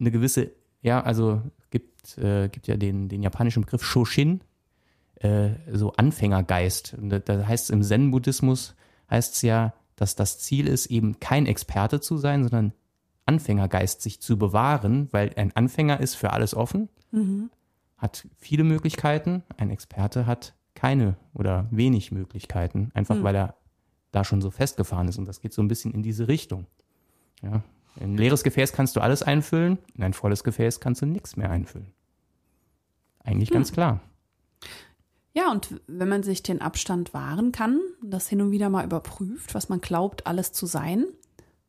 [0.00, 4.40] eine gewisse, ja, also gibt, äh, gibt ja den, den japanischen Begriff Shoshin,
[5.20, 6.94] äh, so Anfängergeist.
[7.00, 8.74] Und da, da heißt es im Zen-Buddhismus,
[9.10, 12.72] heißt es ja, dass das Ziel ist, eben kein Experte zu sein, sondern
[13.26, 16.88] Anfängergeist sich zu bewahren, weil ein Anfänger ist für alles offen
[17.98, 23.56] hat viele Möglichkeiten, ein Experte hat keine oder wenig Möglichkeiten, einfach weil er
[24.12, 25.18] da schon so festgefahren ist.
[25.18, 26.66] Und das geht so ein bisschen in diese Richtung.
[27.42, 27.62] Ja.
[27.98, 31.36] In ein leeres Gefäß kannst du alles einfüllen, in ein volles Gefäß kannst du nichts
[31.36, 31.92] mehr einfüllen.
[33.24, 34.00] Eigentlich ganz klar.
[35.32, 39.54] Ja, und wenn man sich den Abstand wahren kann, das hin und wieder mal überprüft,
[39.54, 41.06] was man glaubt, alles zu sein,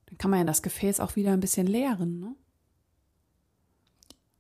[0.07, 2.19] dann kann man ja das Gefäß auch wieder ein bisschen leeren.
[2.19, 2.35] Ne?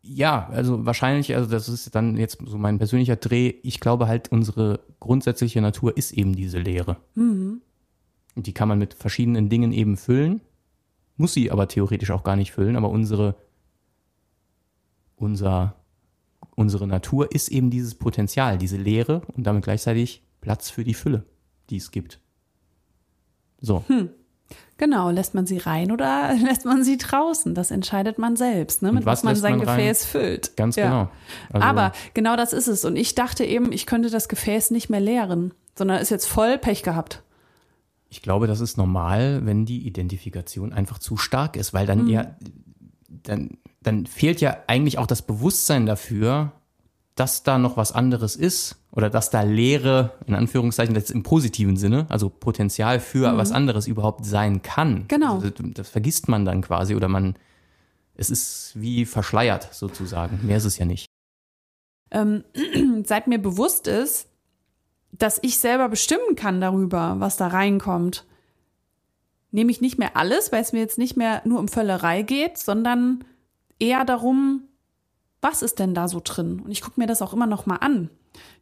[0.01, 3.55] Ja, also wahrscheinlich, also das ist dann jetzt so mein persönlicher Dreh.
[3.63, 6.97] Ich glaube halt, unsere grundsätzliche Natur ist eben diese Leere.
[8.35, 10.41] Und die kann man mit verschiedenen Dingen eben füllen,
[11.17, 13.35] muss sie aber theoretisch auch gar nicht füllen, aber unsere,
[15.15, 15.75] unser,
[16.55, 21.25] unsere Natur ist eben dieses Potenzial, diese Leere und damit gleichzeitig Platz für die Fülle,
[21.69, 22.21] die es gibt.
[23.59, 23.83] So.
[24.77, 27.55] Genau, lässt man sie rein oder lässt man sie draußen?
[27.55, 28.89] Das entscheidet man selbst, ne?
[28.89, 29.77] Und mit was was man sein man rein?
[29.79, 30.55] Gefäß füllt.
[30.55, 30.85] Ganz Ja.
[30.85, 31.09] genau.
[31.51, 32.85] Also, Aber genau das ist es.
[32.85, 36.57] Und ich dachte eben, ich könnte das Gefäß nicht mehr leeren, sondern ist jetzt voll
[36.57, 37.23] Pech gehabt.
[38.09, 42.09] Ich glaube, das ist normal, wenn die Identifikation einfach zu stark ist, weil dann Mhm.
[42.09, 42.35] ja,
[43.09, 46.51] dann, dann fehlt ja eigentlich auch das Bewusstsein dafür,
[47.19, 51.75] dass da noch was anderes ist oder dass da Leere, in Anführungszeichen, das im positiven
[51.75, 54.93] Sinne, also Potenzial für was anderes überhaupt sein kann.
[54.93, 55.07] Mhm.
[55.07, 55.35] Genau.
[55.35, 57.35] Also, das, das vergisst man dann quasi oder man,
[58.15, 60.39] es ist wie verschleiert sozusagen.
[60.43, 61.07] Mehr ist es ja nicht.
[62.11, 62.43] ähm,
[63.05, 64.27] seit mir bewusst ist,
[65.11, 68.25] dass ich selber bestimmen kann darüber, was da reinkommt,
[69.51, 72.59] nehme ich nicht mehr alles, weil es mir jetzt nicht mehr nur um Völlerei geht,
[72.59, 73.23] sondern
[73.79, 74.66] eher darum,
[75.41, 76.59] was ist denn da so drin?
[76.59, 78.09] Und ich gucke mir das auch immer noch mal an.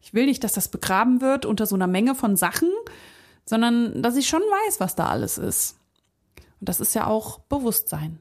[0.02, 2.70] Ich will nicht, dass das begraben wird unter so einer Menge von Sachen,
[3.46, 5.78] sondern dass ich schon weiß, was da alles ist.
[6.60, 8.20] Und das ist ja auch Bewusstsein.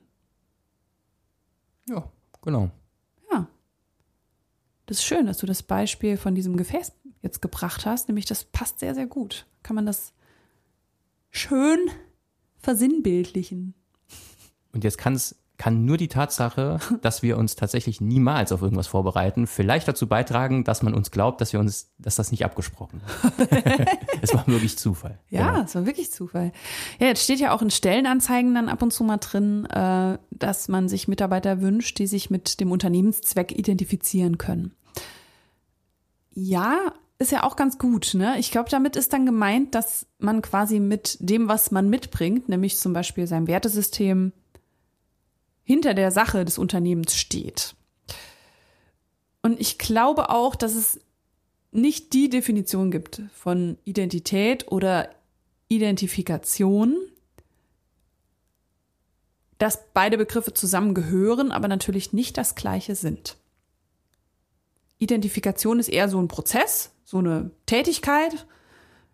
[1.88, 2.10] Ja,
[2.42, 2.70] genau.
[3.30, 3.46] Ja.
[4.86, 8.44] Das ist schön, dass du das Beispiel von diesem Gefäß jetzt gebracht hast, nämlich das
[8.44, 9.46] passt sehr, sehr gut.
[9.62, 10.12] Kann man das
[11.30, 11.78] schön
[12.58, 13.74] versinnbildlichen.
[14.72, 19.46] Und jetzt kann's, kann nur die Tatsache, dass wir uns tatsächlich niemals auf irgendwas vorbereiten,
[19.46, 23.88] vielleicht dazu beitragen, dass man uns glaubt, dass wir uns, dass das nicht abgesprochen ist.
[24.22, 25.18] es war wirklich Zufall.
[25.30, 25.64] Ja, Genau.
[25.64, 26.52] es war wirklich Zufall.
[26.98, 30.68] Ja, jetzt steht ja auch in Stellenanzeigen dann ab und zu mal drin, äh, dass
[30.68, 34.74] man sich Mitarbeiter wünscht, die sich mit dem Unternehmenszweck identifizieren können.
[36.32, 38.14] Ja, ist ja auch ganz gut.
[38.14, 38.36] Ne?
[38.38, 42.76] Ich glaube, damit ist dann gemeint, dass man quasi mit dem, was man mitbringt, nämlich
[42.76, 44.32] zum Beispiel sein Wertesystem,
[45.64, 47.74] hinter der Sache des Unternehmens steht.
[49.42, 51.00] Und ich glaube auch, dass es
[51.72, 55.10] nicht die Definition gibt von Identität oder
[55.68, 56.96] Identifikation,
[59.58, 63.36] dass beide Begriffe zusammengehören, aber natürlich nicht das gleiche sind.
[64.98, 68.46] Identifikation ist eher so ein Prozess, so eine Tätigkeit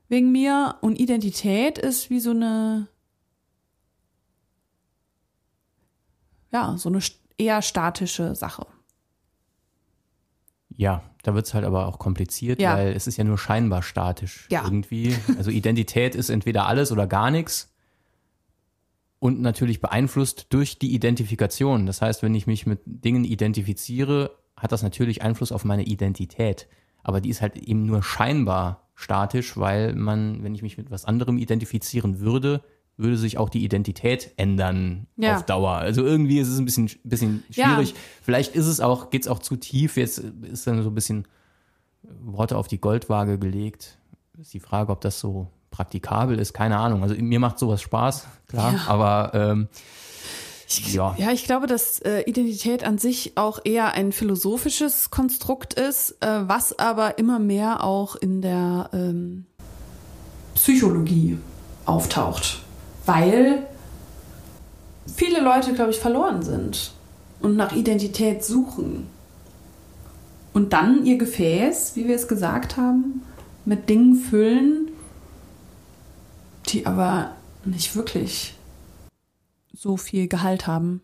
[0.08, 2.88] wegen mir und Identität ist wie so eine
[6.52, 7.00] ja, so eine
[7.38, 8.66] eher statische Sache.
[10.76, 12.74] Ja, da wird es halt aber auch kompliziert, Ja.
[12.76, 14.64] weil es ist ja nur scheinbar statisch Ja.
[14.64, 15.14] irgendwie.
[15.36, 17.74] Also Identität ist entweder alles oder gar nichts.
[19.18, 21.84] Und natürlich beeinflusst durch die Identifikation.
[21.86, 26.68] Das heißt, wenn ich mich mit Dingen identifiziere, hat das natürlich Einfluss auf meine Identität.
[27.02, 31.04] Aber die ist halt eben nur scheinbar statisch, weil man, wenn ich mich mit was
[31.04, 32.62] anderem identifizieren würde,
[33.00, 35.36] würde sich auch die Identität ändern Ja.
[35.36, 35.72] auf Dauer.
[35.72, 37.66] Also irgendwie ist es ein bisschen, bisschen Ja.
[37.74, 37.94] schwierig.
[38.22, 39.96] Vielleicht ist es auch, geht es auch zu tief.
[39.96, 41.26] Jetzt ist dann so ein bisschen
[42.22, 43.98] Worte auf die Goldwaage gelegt.
[44.40, 46.52] Ist die Frage, ob das so praktikabel ist.
[46.52, 47.02] Keine Ahnung.
[47.02, 48.72] Also mir macht sowas Spaß, klar.
[48.74, 48.80] Ja.
[48.88, 49.68] Aber ähm,
[50.92, 51.14] ja.
[51.18, 56.26] Ja, ich glaube, dass äh, Identität an sich auch eher ein philosophisches Konstrukt ist, äh,
[56.48, 59.46] was aber immer mehr auch in der ähm,
[60.54, 61.38] Psychologie
[61.86, 62.62] auftaucht.
[63.10, 63.66] Weil
[65.12, 66.92] viele Leute, glaube ich, verloren sind
[67.40, 69.08] und nach Identität suchen.
[70.52, 73.22] Und dann ihr Gefäß, wie wir es gesagt haben,
[73.64, 74.92] mit Dingen füllen,
[76.68, 77.32] die aber
[77.64, 78.54] nicht wirklich
[79.72, 81.02] so viel Gehalt haben.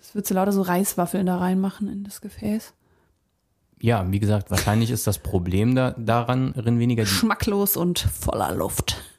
[0.00, 2.72] Es wird so lauter so Reiswaffeln da reinmachen in das Gefäß.
[3.82, 9.09] ja, wie gesagt, wahrscheinlich ist das Problem da, daran weniger Schmacklos und voller Luft.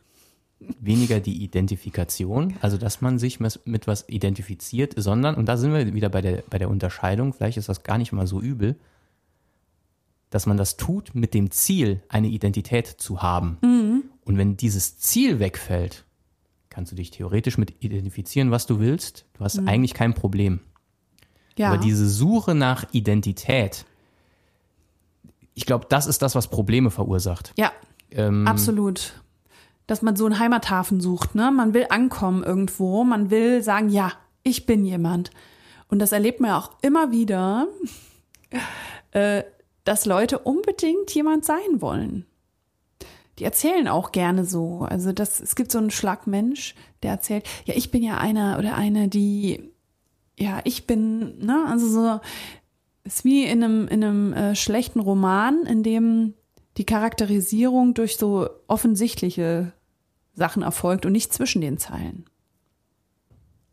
[0.79, 5.93] Weniger die Identifikation, also dass man sich mit, was identifiziert, sondern, und da sind wir
[5.93, 8.75] wieder bei der, bei der Unterscheidung, vielleicht ist das gar nicht mal so übel,
[10.29, 13.57] dass man das tut mit dem Ziel, eine Identität zu haben.
[14.23, 16.05] Und wenn dieses Ziel wegfällt,
[16.69, 19.25] kannst du dich theoretisch mit identifizieren, was du willst.
[19.33, 20.61] Du hast eigentlich kein Problem.
[21.57, 21.67] Ja.
[21.67, 23.85] Aber diese Suche nach Identität,
[25.53, 27.53] ich glaube, das ist das, was Probleme verursacht.
[27.57, 27.71] ja,
[28.11, 29.20] Ähm, absolut.
[29.91, 31.51] Dass man so einen Heimathafen sucht, ne?
[31.51, 35.31] Man will ankommen irgendwo, man will sagen, ja, ich bin jemand.
[35.89, 37.67] Und das erlebt man ja auch immer wieder,
[39.11, 39.43] äh,
[39.83, 42.25] dass Leute unbedingt jemand sein wollen.
[43.37, 44.87] Die erzählen auch gerne so.
[44.89, 46.73] Also das, es gibt so einen Schlagmensch,
[47.03, 49.73] der erzählt, ja, ich bin ja einer oder eine, die,
[50.39, 52.21] ja, ich bin, ne, also so,
[53.03, 56.33] ist wie in einem, in einem äh, schlechten Roman, in dem
[56.77, 59.73] die Charakterisierung durch so offensichtliche
[60.33, 62.25] Sachen erfolgt und nicht zwischen den Zeilen.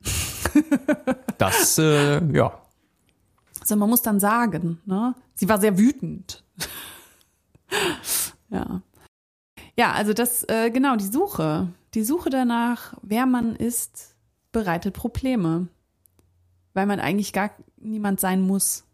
[1.38, 2.61] das, äh, ja,
[3.61, 5.14] Also man muss dann sagen, ne?
[5.35, 6.42] Sie war sehr wütend.
[8.51, 8.83] ja.
[9.77, 11.68] Ja, also das, äh, genau, die Suche.
[11.94, 14.16] Die Suche danach, wer man ist,
[14.51, 15.68] bereitet Probleme.
[16.75, 18.85] Weil man eigentlich gar niemand sein muss.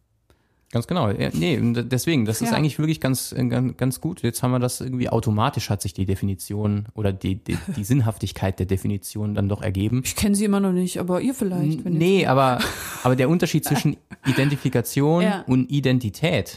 [0.73, 1.09] Ganz genau.
[1.11, 2.57] Ja, nee, deswegen, das ist Ja.
[2.57, 4.23] eigentlich wirklich ganz, äh, ganz, ganz gut.
[4.23, 8.59] Jetzt haben wir das irgendwie automatisch hat sich die Definition oder die, die, die Sinnhaftigkeit
[8.59, 10.03] der Definition dann doch ergeben.
[10.05, 11.85] Ich kenne sie immer noch nicht, aber ihr vielleicht.
[11.85, 12.59] Wenn Nee, aber,
[13.05, 13.97] aber der Unterschied zwischen
[14.27, 15.45] Identifikation Ja.
[15.47, 16.57] und Identität,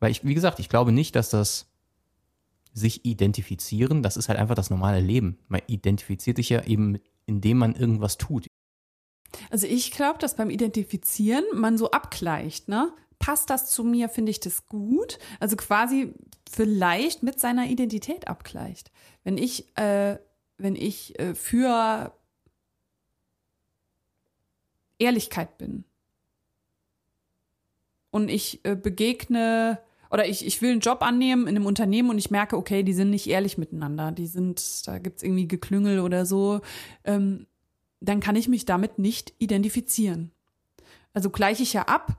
[0.00, 1.66] weil ich, wie gesagt, ich glaube nicht, dass das
[2.72, 5.38] sich identifizieren, das ist halt einfach das normale Leben.
[5.48, 8.46] Man identifiziert sich ja eben, indem man irgendwas tut.
[9.50, 12.92] Also ich glaube, dass beim Identifizieren man so abgleicht, ne?
[13.18, 15.18] Passt das zu mir, finde ich das gut?
[15.40, 16.12] Also quasi
[16.50, 18.90] vielleicht mit seiner Identität abgleicht.
[19.24, 20.18] Wenn ich, äh,
[20.58, 22.12] wenn ich äh, für
[24.98, 25.84] Ehrlichkeit bin
[28.10, 29.78] und ich äh, begegne
[30.10, 32.94] oder ich, ich will einen Job annehmen in einem Unternehmen und ich merke, okay, die
[32.94, 36.60] sind nicht ehrlich miteinander, die sind, da gibt's irgendwie Geklüngel oder so,
[37.04, 37.46] ähm,
[38.00, 40.30] dann kann ich mich damit nicht identifizieren.
[41.12, 42.18] Also gleiche ich ja ab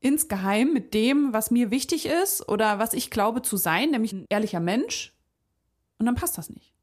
[0.00, 4.26] insgeheim mit dem, was mir wichtig ist oder was ich glaube zu sein, nämlich ein
[4.28, 5.14] ehrlicher Mensch.
[5.98, 6.74] Und dann passt das nicht.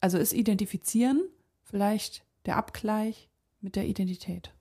[0.00, 1.22] Also ist Identifizieren
[1.64, 3.28] vielleicht der Abgleich
[3.60, 4.52] mit der Identität.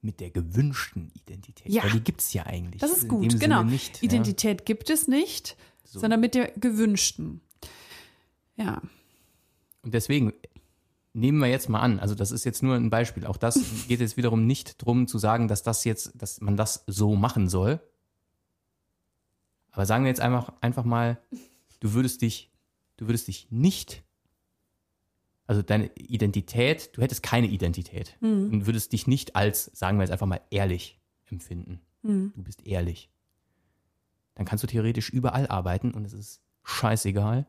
[0.00, 1.72] Mit der gewünschten Identität.
[1.72, 1.82] Ja.
[1.82, 2.80] Weil die gibt's ja eigentlich.
[2.80, 3.64] Das ist gut, genau.
[3.64, 4.04] Nicht, ja.
[4.04, 6.00] Identität gibt es nicht, So.
[6.00, 7.40] sondern mit der gewünschten.
[8.56, 8.80] Ja.
[9.82, 10.32] Und deswegen
[11.12, 13.26] nehmen wir jetzt mal an, also das ist jetzt nur ein Beispiel.
[13.26, 13.54] Auch das
[13.88, 17.48] geht jetzt wiederum nicht drum zu sagen, dass das jetzt, dass man das so machen
[17.48, 17.80] soll.
[19.70, 21.18] Aber sagen wir jetzt einfach, einfach mal,
[21.80, 22.50] du würdest dich,
[22.96, 24.02] du würdest dich nicht,
[25.46, 28.16] also deine Identität, du hättest keine Identität
[28.52, 31.80] und würdest dich nicht als, sagen wir jetzt einfach mal, ehrlich empfinden.
[32.36, 33.10] Du bist ehrlich.
[34.34, 37.46] dann kannst du theoretisch überall arbeiten und es ist scheißegal,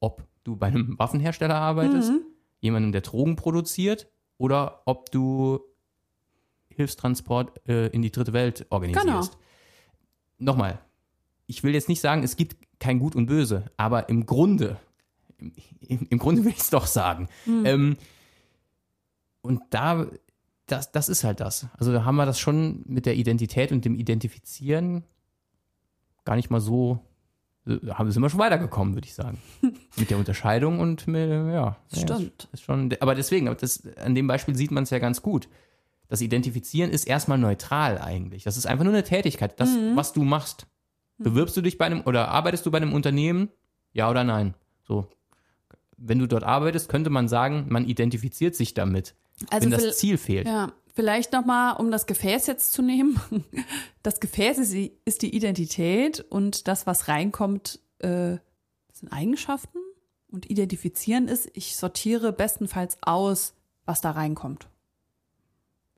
[0.00, 2.20] ob du bei einem Waffenhersteller arbeitest, Mhm.
[2.60, 5.60] Jemandem, der Drogen produziert, oder ob du
[6.70, 9.32] Hilfstransport äh, in die dritte Welt organisierst.
[9.32, 9.44] Genau.
[10.38, 10.78] Nochmal,
[11.46, 14.78] ich will jetzt nicht sagen, es gibt kein Gut und Böse, aber im Grunde,
[15.80, 17.28] im, im, Grunde will ich es doch sagen.
[17.46, 17.96] Ähm,
[19.42, 20.06] und da,
[20.66, 21.66] das, das ist halt das.
[21.76, 25.04] Also da haben wir das schon mit der Identität und dem Identifizieren
[26.24, 27.00] gar nicht mal so,
[27.90, 29.38] haben sind wir schon weitergekommen, würde ich sagen.
[29.96, 31.76] mit der Unterscheidung und mit, ja.
[31.90, 32.48] Das ja, stimmt.
[32.52, 35.48] Ist schon, aber deswegen, das, an dem Beispiel sieht man es ja ganz gut.
[36.08, 38.44] Das Identifizieren ist erstmal neutral eigentlich.
[38.44, 40.66] Das ist einfach nur eine Tätigkeit, das, was du machst.
[41.18, 43.50] Bewirbst du dich bei einem oder arbeitest du bei einem Unternehmen?
[43.92, 44.54] Ja oder nein?
[44.86, 45.08] So.
[45.96, 49.14] Wenn du dort arbeitest, könnte man sagen, man identifiziert sich damit,
[49.50, 50.46] Also wenn das Ziel fehlt.
[50.46, 53.20] Ja, vielleicht nochmal, um das Gefäß jetzt zu nehmen.
[54.02, 58.38] Das Gefäß ist die, ist die Identität und das, was reinkommt, äh,
[58.92, 59.78] sind Eigenschaften.
[60.28, 64.68] Und identifizieren ist, ich sortiere bestenfalls aus, was da reinkommt.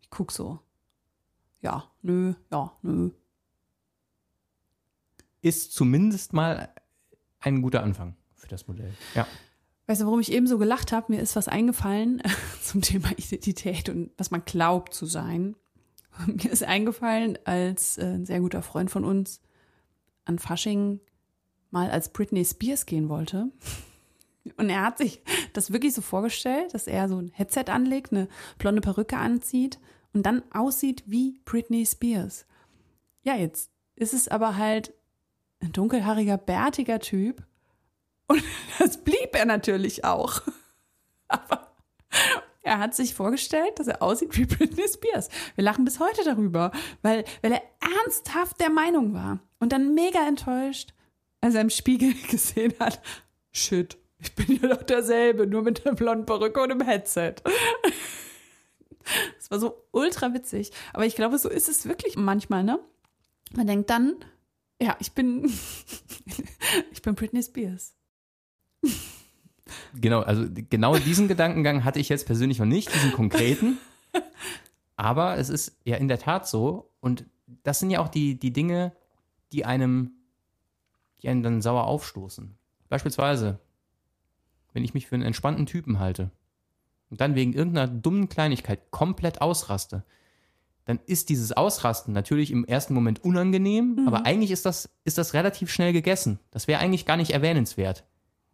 [0.03, 0.59] Ich guck so.
[1.63, 3.11] Ja, nö, ja, nö.
[5.41, 6.75] Ist zumindest mal
[7.39, 8.93] ein guter Anfang für das Modell.
[9.15, 9.27] Ja.
[9.90, 11.12] Weißt du, warum ich eben so gelacht habe?
[11.12, 12.22] Mir ist was eingefallen
[12.62, 15.57] zum Thema Identität und was man glaubt zu sein.
[16.29, 19.40] Mir ist eingefallen, als äh, ein sehr guter Freund von uns
[20.26, 21.00] an Fasching
[21.72, 23.50] mal als Britney Spears gehen wollte.
[24.57, 25.22] Und er hat sich
[25.55, 29.81] das wirklich so vorgestellt, dass er so ein Headset anlegt, eine blonde Perücke anzieht
[30.12, 32.46] und dann aussieht wie Britney Spears.
[33.22, 34.94] Ja, jetzt ist es aber halt
[35.59, 37.44] ein dunkelhaariger, bärtiger Typ.
[38.31, 38.45] Und
[38.79, 40.43] das blieb er natürlich auch.
[41.27, 41.75] Aber
[42.62, 45.29] er hat sich vorgestellt, dass er aussieht wie Britney Spears.
[45.57, 46.71] Wir lachen bis heute darüber,
[47.03, 50.95] weil, weil er ernsthaft der Meinung war und dann mega enttäuscht,
[51.40, 53.01] als er im Spiegel gesehen hat,
[53.51, 57.37] shit, ich bin ja doch derselbe, nur mit der blonden Perücke und einem Headset.
[59.38, 60.71] Das war so ultra witzig.
[60.93, 62.79] Aber ich glaube, so ist es wirklich manchmal, ne?
[63.57, 64.25] Man denkt dann,
[64.81, 65.51] ja, ich bin,
[66.93, 67.97] ich bin Britney Spears.
[69.95, 73.79] Genau, also genau diesen Gedankengang hatte ich jetzt persönlich noch nicht, diesen konkreten.
[74.97, 76.90] Aber es ist ja in der Tat so.
[77.01, 77.25] Und
[77.62, 78.93] das sind ja auch die, die Dinge,
[79.53, 80.12] die einem,
[81.23, 82.57] die einen dann sauer aufstoßen.
[82.88, 83.59] Beispielsweise,
[84.73, 86.31] wenn ich mich für einen entspannten Typen halte
[87.11, 90.05] und dann wegen irgendeiner dummen Kleinigkeit komplett ausraste,
[90.85, 95.35] dann ist dieses Ausrasten natürlich im ersten Moment unangenehm, aber eigentlich ist das, ist das
[95.35, 96.40] relativ schnell gegessen.
[96.51, 98.05] Das wäre eigentlich gar nicht erwähnenswert.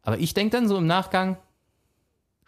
[0.07, 1.37] Aber ich denke dann so im Nachgang,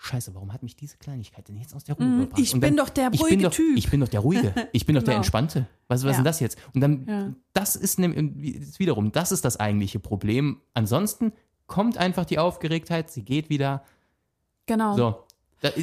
[0.01, 2.39] Scheiße, warum hat mich diese Kleinigkeit denn jetzt aus der Ruhe gebracht?
[2.41, 3.77] ich bin doch der ich bin ruhige doch, Typ.
[3.77, 4.55] Ich bin doch der Ruhige.
[4.73, 5.19] Ich bin doch der Genau.
[5.19, 5.67] Entspannte.
[5.89, 6.11] Was, was Ja.
[6.11, 6.59] ist denn das jetzt?
[6.73, 7.33] Und dann, Ja.
[7.53, 10.61] das ist wiederum, das ist das eigentliche Problem.
[10.73, 11.33] Ansonsten
[11.67, 13.83] kommt einfach die Aufgeregtheit, sie geht wieder.
[14.67, 14.97] Genau.
[14.97, 15.25] So.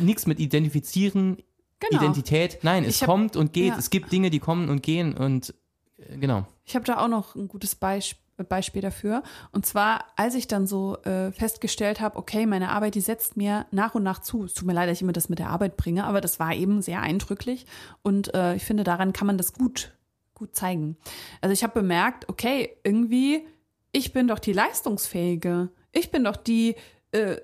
[0.01, 1.43] Nichts mit Identifizieren,
[1.81, 2.01] Genau.
[2.01, 2.59] Identität.
[2.63, 3.67] Nein, es Ich hab- kommt und geht.
[3.73, 3.77] ja.
[3.77, 5.53] Es gibt Dinge, die kommen und gehen und
[5.97, 6.45] äh, genau.
[6.63, 9.23] Ich habe da auch noch ein gutes Beisp Beispiel dafür.
[9.51, 13.65] Und zwar, als ich dann so äh, festgestellt habe, okay, meine Arbeit, die setzt mir
[13.71, 14.43] nach und nach zu.
[14.43, 16.53] Es tut mir leid, dass ich immer das mit der Arbeit bringe, aber das war
[16.53, 17.65] eben sehr eindrücklich.
[18.01, 19.93] Und äh, ich finde, daran kann man das gut,
[20.33, 20.97] gut zeigen.
[21.39, 23.47] Also ich habe bemerkt, okay, irgendwie,
[23.93, 25.69] ich bin doch die Leistungsfähige.
[25.93, 26.75] Ich bin doch die,
[27.11, 27.37] äh,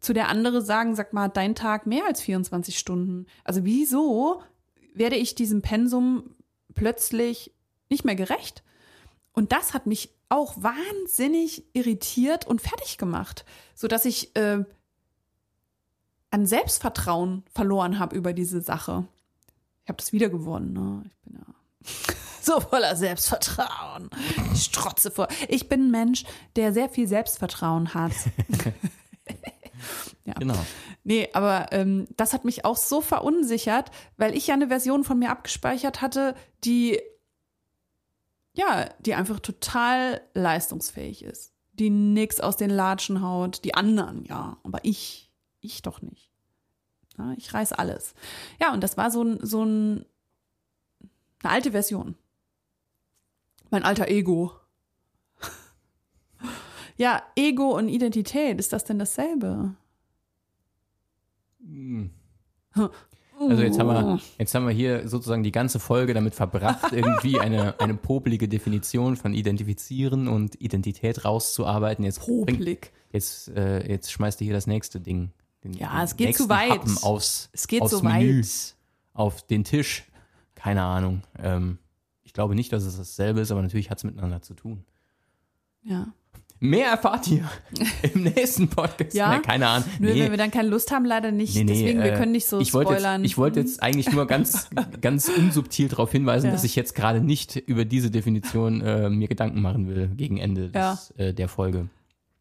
[0.00, 3.26] zu der andere sagen, sag mal, dein Tag mehr als 24 Stunden.
[3.42, 4.42] Also wieso
[4.94, 6.36] werde ich diesem Pensum
[6.74, 7.52] plötzlich
[7.90, 8.62] nicht mehr gerecht?
[9.32, 14.64] Und das hat mich auch wahnsinnig irritiert und fertig gemacht, so dass ich äh,
[16.30, 19.06] an Selbstvertrauen verloren habe über diese Sache.
[19.84, 20.72] Ich habe das wieder gewonnen.
[20.72, 21.02] Ne?
[21.06, 24.10] Ich bin ja so voller Selbstvertrauen.
[24.52, 25.28] Ich strotze vor.
[25.48, 26.24] Ich bin ein Mensch,
[26.56, 28.12] der sehr viel Selbstvertrauen hat.
[30.24, 30.34] ja.
[30.34, 30.58] Genau.
[31.04, 35.20] Nee, aber ähm, das hat mich auch so verunsichert, weil ich ja eine Version von
[35.20, 36.34] mir abgespeichert hatte,
[36.64, 37.00] die
[38.56, 44.56] ja, die einfach total leistungsfähig ist, die nix aus den Latschen haut, die anderen ja,
[44.64, 46.30] aber ich, ich doch nicht.
[47.18, 48.14] Ja, ich reiß alles.
[48.60, 50.06] Ja, und das war so ein, so ein,
[51.42, 52.16] eine alte Version.
[53.70, 54.52] Mein alter Ego.
[56.98, 59.74] Ja, Ego und Identität, ist das denn dasselbe?
[63.50, 63.92] Also jetzt haben Oh.
[64.16, 68.48] wir, jetzt haben wir hier sozusagen die ganze Folge damit verbracht, irgendwie eine, eine popelige
[68.48, 72.04] Definition von Identifizieren und Identität rauszuarbeiten.
[72.04, 72.92] Jetzt bringt, Popelig.
[73.12, 75.30] jetzt, äh, jetzt schmeißt du hier das nächste Ding.
[75.64, 76.70] Den, Ja, es geht zu weit.
[76.70, 78.74] Happen aufs, Es geht aufs so Menü, weit.
[79.14, 80.04] auf den Tisch.
[80.54, 81.22] Keine Ahnung.
[81.38, 81.78] Ähm,
[82.24, 84.84] ich glaube nicht, dass es dasselbe ist, aber natürlich hat es miteinander zu tun.
[85.82, 86.08] Ja.
[86.58, 87.48] Mehr erfahrt ihr
[88.14, 89.14] im nächsten Podcast.
[89.14, 89.34] Ja?
[89.36, 89.88] Ne, keine Ahnung.
[90.00, 90.20] Nur Nee.
[90.22, 91.54] wenn wir dann keine Lust haben, leider nicht.
[91.54, 93.22] Nee, nee, Deswegen, wir äh, können nicht so ich spoilern.
[93.22, 94.68] Jetzt, ich wollte jetzt eigentlich nur ganz,
[95.00, 96.52] ganz unsubtil darauf hinweisen, Ja.
[96.52, 100.70] dass ich jetzt gerade nicht über diese Definition äh, mir Gedanken machen will gegen Ende
[100.70, 101.88] des, äh, der Folge.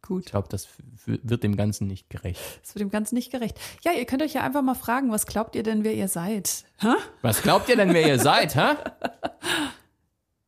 [0.02, 0.68] Ich Gut, glaube, das
[1.08, 2.40] wird dem Ganzen nicht gerecht.
[2.62, 3.58] das wird dem Ganzen nicht gerecht.
[3.84, 6.64] Ja, ihr könnt euch ja einfach mal fragen, was glaubt ihr denn, wer ihr seid?
[6.80, 6.94] Hä?
[7.24, 8.76] Was glaubt ihr denn, wer ihr seid, hä?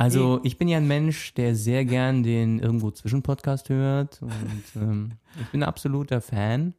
[0.00, 4.32] Also, ich bin ja ein Mensch, der sehr gern den irgendwo zwischen Podcast hört und
[4.76, 6.72] ähm, ich bin ein absoluter Fan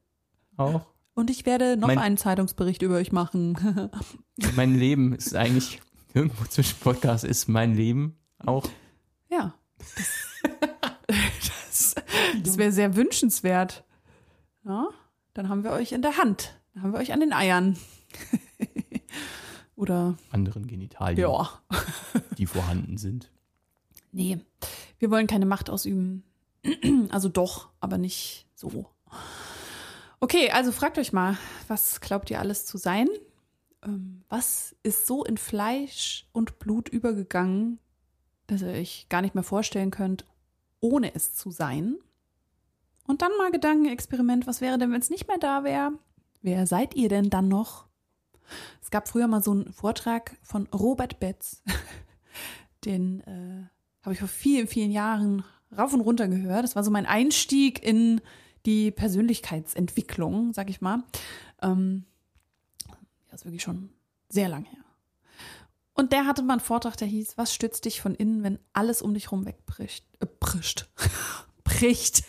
[0.57, 0.87] auch.
[1.13, 3.89] Und ich werde noch Mein- einen Zeitungsbericht über euch machen.
[4.55, 5.81] Mein Leben ist eigentlich
[6.15, 8.67] irgendwo zwischen Podcast ist mein Leben auch.
[9.29, 9.53] ja.
[11.07, 12.05] Das, das,
[12.43, 13.83] das wäre sehr wünschenswert.
[14.65, 14.87] Ja,
[15.33, 16.57] dann haben wir euch in der Hand.
[16.73, 17.77] Dann haben wir euch an den Eiern.
[19.81, 21.59] Oder, Anderen Genitalien, ja.
[22.37, 23.31] die vorhanden sind.
[24.11, 24.37] Nee,
[24.99, 26.23] wir wollen keine Macht ausüben.
[27.09, 28.85] Also doch, aber nicht so.
[30.19, 31.35] Okay, also fragt euch mal,
[31.67, 33.09] was glaubt ihr alles zu sein?
[33.83, 37.79] Ähm, Was ist so in Fleisch und Blut übergegangen,
[38.45, 40.25] dass ihr euch gar nicht mehr vorstellen könnt,
[40.79, 41.95] ohne es zu sein?
[43.07, 45.93] Und dann mal Gedankenexperiment, was wäre denn, wenn es nicht mehr da wäre?
[46.43, 47.87] Wer seid ihr denn dann noch?
[48.81, 51.63] Es gab früher mal so einen Vortrag von Robert Betz,
[52.85, 53.67] den äh,
[54.03, 55.43] habe ich vor vielen, vielen Jahren
[55.77, 56.63] rauf und runter gehört.
[56.63, 58.21] Das war so mein Einstieg in
[58.65, 61.03] die Persönlichkeitsentwicklung, sag ich mal.
[61.61, 62.05] Ähm,
[62.87, 63.89] ja, ist wirklich schon
[64.29, 64.83] sehr lang her.
[65.93, 69.01] Und der hatte mal einen Vortrag, der hieß, was stützt dich von innen, wenn alles
[69.01, 70.05] um dich rum wegbricht?
[70.19, 70.89] Äh, bricht.
[71.63, 72.23] bricht.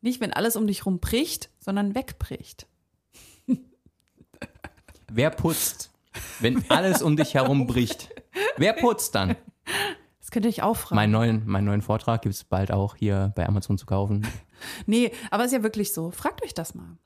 [0.00, 2.66] Nicht, wenn alles um dich rum bricht, sondern wegbricht.
[5.14, 5.90] Wer putzt,
[6.40, 8.08] wenn alles um dich herum bricht?
[8.56, 9.36] Wer putzt dann?
[10.20, 10.96] Das könnt ihr euch auch fragen.
[10.96, 14.26] Meinen neuen, meinen neuen Vortrag gibt es bald auch hier bei Amazon zu kaufen.
[14.86, 16.12] Nee, aber ist ja wirklich so.
[16.12, 16.96] Fragt euch das mal.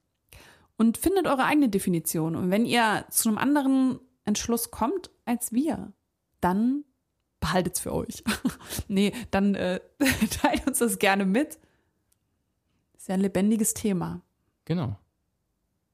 [0.77, 2.37] Und findet eure eigene Definition.
[2.37, 5.95] Und wenn ihr zu einem anderen Entschluss kommt als wir,
[6.43, 6.85] dann
[7.41, 8.23] behaltet's für euch.
[8.89, 9.81] nee, dann äh,
[10.43, 11.59] teilt uns das gerne mit.
[12.99, 14.21] Ist ja ein lebendiges Thema.
[14.67, 14.99] Genau.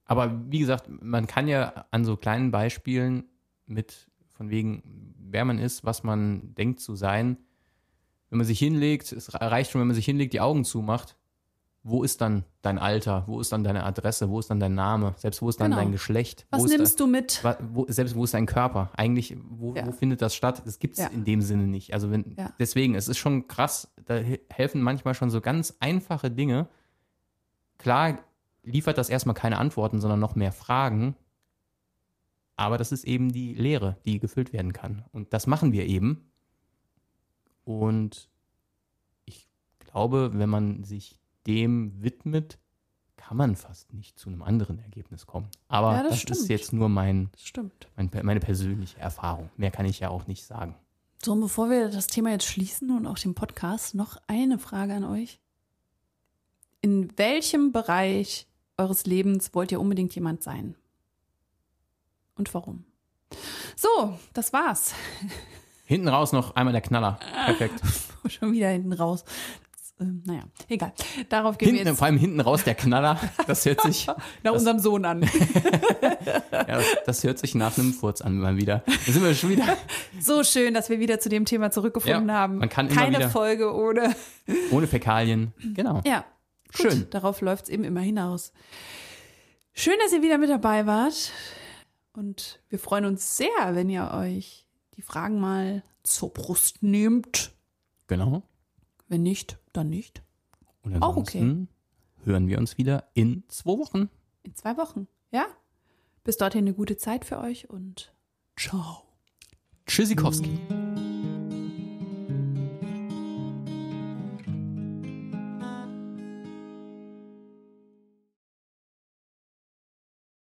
[0.05, 3.25] Aber wie gesagt, man kann ja an so kleinen Beispielen
[3.67, 7.37] mit von wegen, wer man ist, was man denkt zu sein,
[8.31, 11.17] wenn man sich hinlegt, es reicht schon, wenn man sich hinlegt, die Augen zumacht,
[11.85, 15.15] wo ist dann dein Alter, wo ist dann deine Adresse, wo ist dann dein Name,
[15.19, 15.83] selbst wo ist dann Genau.
[15.83, 17.43] dein Geschlecht, Was nimmst du mit?
[17.73, 18.91] Wo, selbst wo ist dein Körper?
[18.97, 19.87] Eigentlich, wo, Ja.
[19.87, 20.63] wo findet das statt?
[20.65, 21.09] Das gibt's Ja.
[21.09, 21.93] in dem Sinne nicht.
[21.93, 22.53] Also wenn, Ja.
[22.59, 26.69] deswegen, es ist schon krass, da he- helfen manchmal schon so ganz einfache Dinge.
[27.79, 28.19] Klar
[28.63, 31.17] liefert das erstmal keine Antworten, sondern noch mehr Fragen.
[32.57, 35.05] Aber das ist eben die Lehre, die gefüllt werden kann.
[35.13, 36.31] Und das machen wir eben.
[37.65, 38.29] Und
[39.25, 39.49] ich
[39.79, 42.59] glaube, wenn man sich dem widmet,
[43.17, 45.49] kann man fast nicht zu einem anderen Ergebnis kommen.
[45.69, 47.31] Aber Ja, das das, ist jetzt nur mein,
[47.97, 49.51] mein, meine persönliche Erfahrung.
[49.57, 50.75] Mehr kann ich ja auch nicht sagen.
[51.25, 54.95] So, und bevor wir das Thema jetzt schließen und auch den Podcast, noch eine Frage
[54.95, 55.41] an euch.
[56.81, 58.49] In welchem Bereich
[58.83, 60.75] eures Lebens wollt ihr unbedingt jemand sein?
[62.37, 62.85] Und warum?
[63.77, 64.95] So, das war's.
[65.85, 67.19] Hinten raus noch einmal der Knaller.
[67.47, 67.81] Perfekt.
[68.29, 69.25] Schon wieder hinten raus.
[69.73, 70.93] Das, ähm, naja, egal.
[71.29, 73.19] Darauf gehen wir Hinten, jetzt vor allem hinten raus der Knaller.
[73.49, 74.07] Das hört sich,
[74.45, 75.23] nach unserem Sohn an.
[75.23, 78.85] ja, das, das hört sich nach einem Furz an mal wieder.
[78.87, 79.77] Da sind wir schon wieder
[80.21, 82.59] So schön, dass wir wieder zu dem Thema zurückgefunden Ja, haben.
[82.59, 84.15] man kann immer Keine Folge ohne.
[84.71, 85.53] ohne Fäkalien.
[85.75, 86.01] Genau.
[86.07, 86.25] Ja,
[86.77, 87.11] gut, Schön.
[87.11, 88.53] Darauf läuft's eben immer hinaus.
[89.75, 91.33] Schön, dass ihr wieder mit dabei wart.
[92.13, 94.67] Und wir freuen uns sehr, wenn ihr euch
[94.97, 97.53] die Fragen mal zur Brust nehmt.
[98.07, 98.43] Genau.
[99.09, 100.23] Wenn nicht, dann nicht.
[100.83, 101.67] Und Auch okay.
[102.25, 104.11] hören wir uns wieder in zwei Wochen.
[104.43, 105.07] In zwei Wochen.
[105.31, 105.47] Ja?
[106.25, 108.13] Bis dorthin eine gute Zeit für euch und
[108.57, 109.03] ciao.
[109.87, 110.59] Tschüssikowski.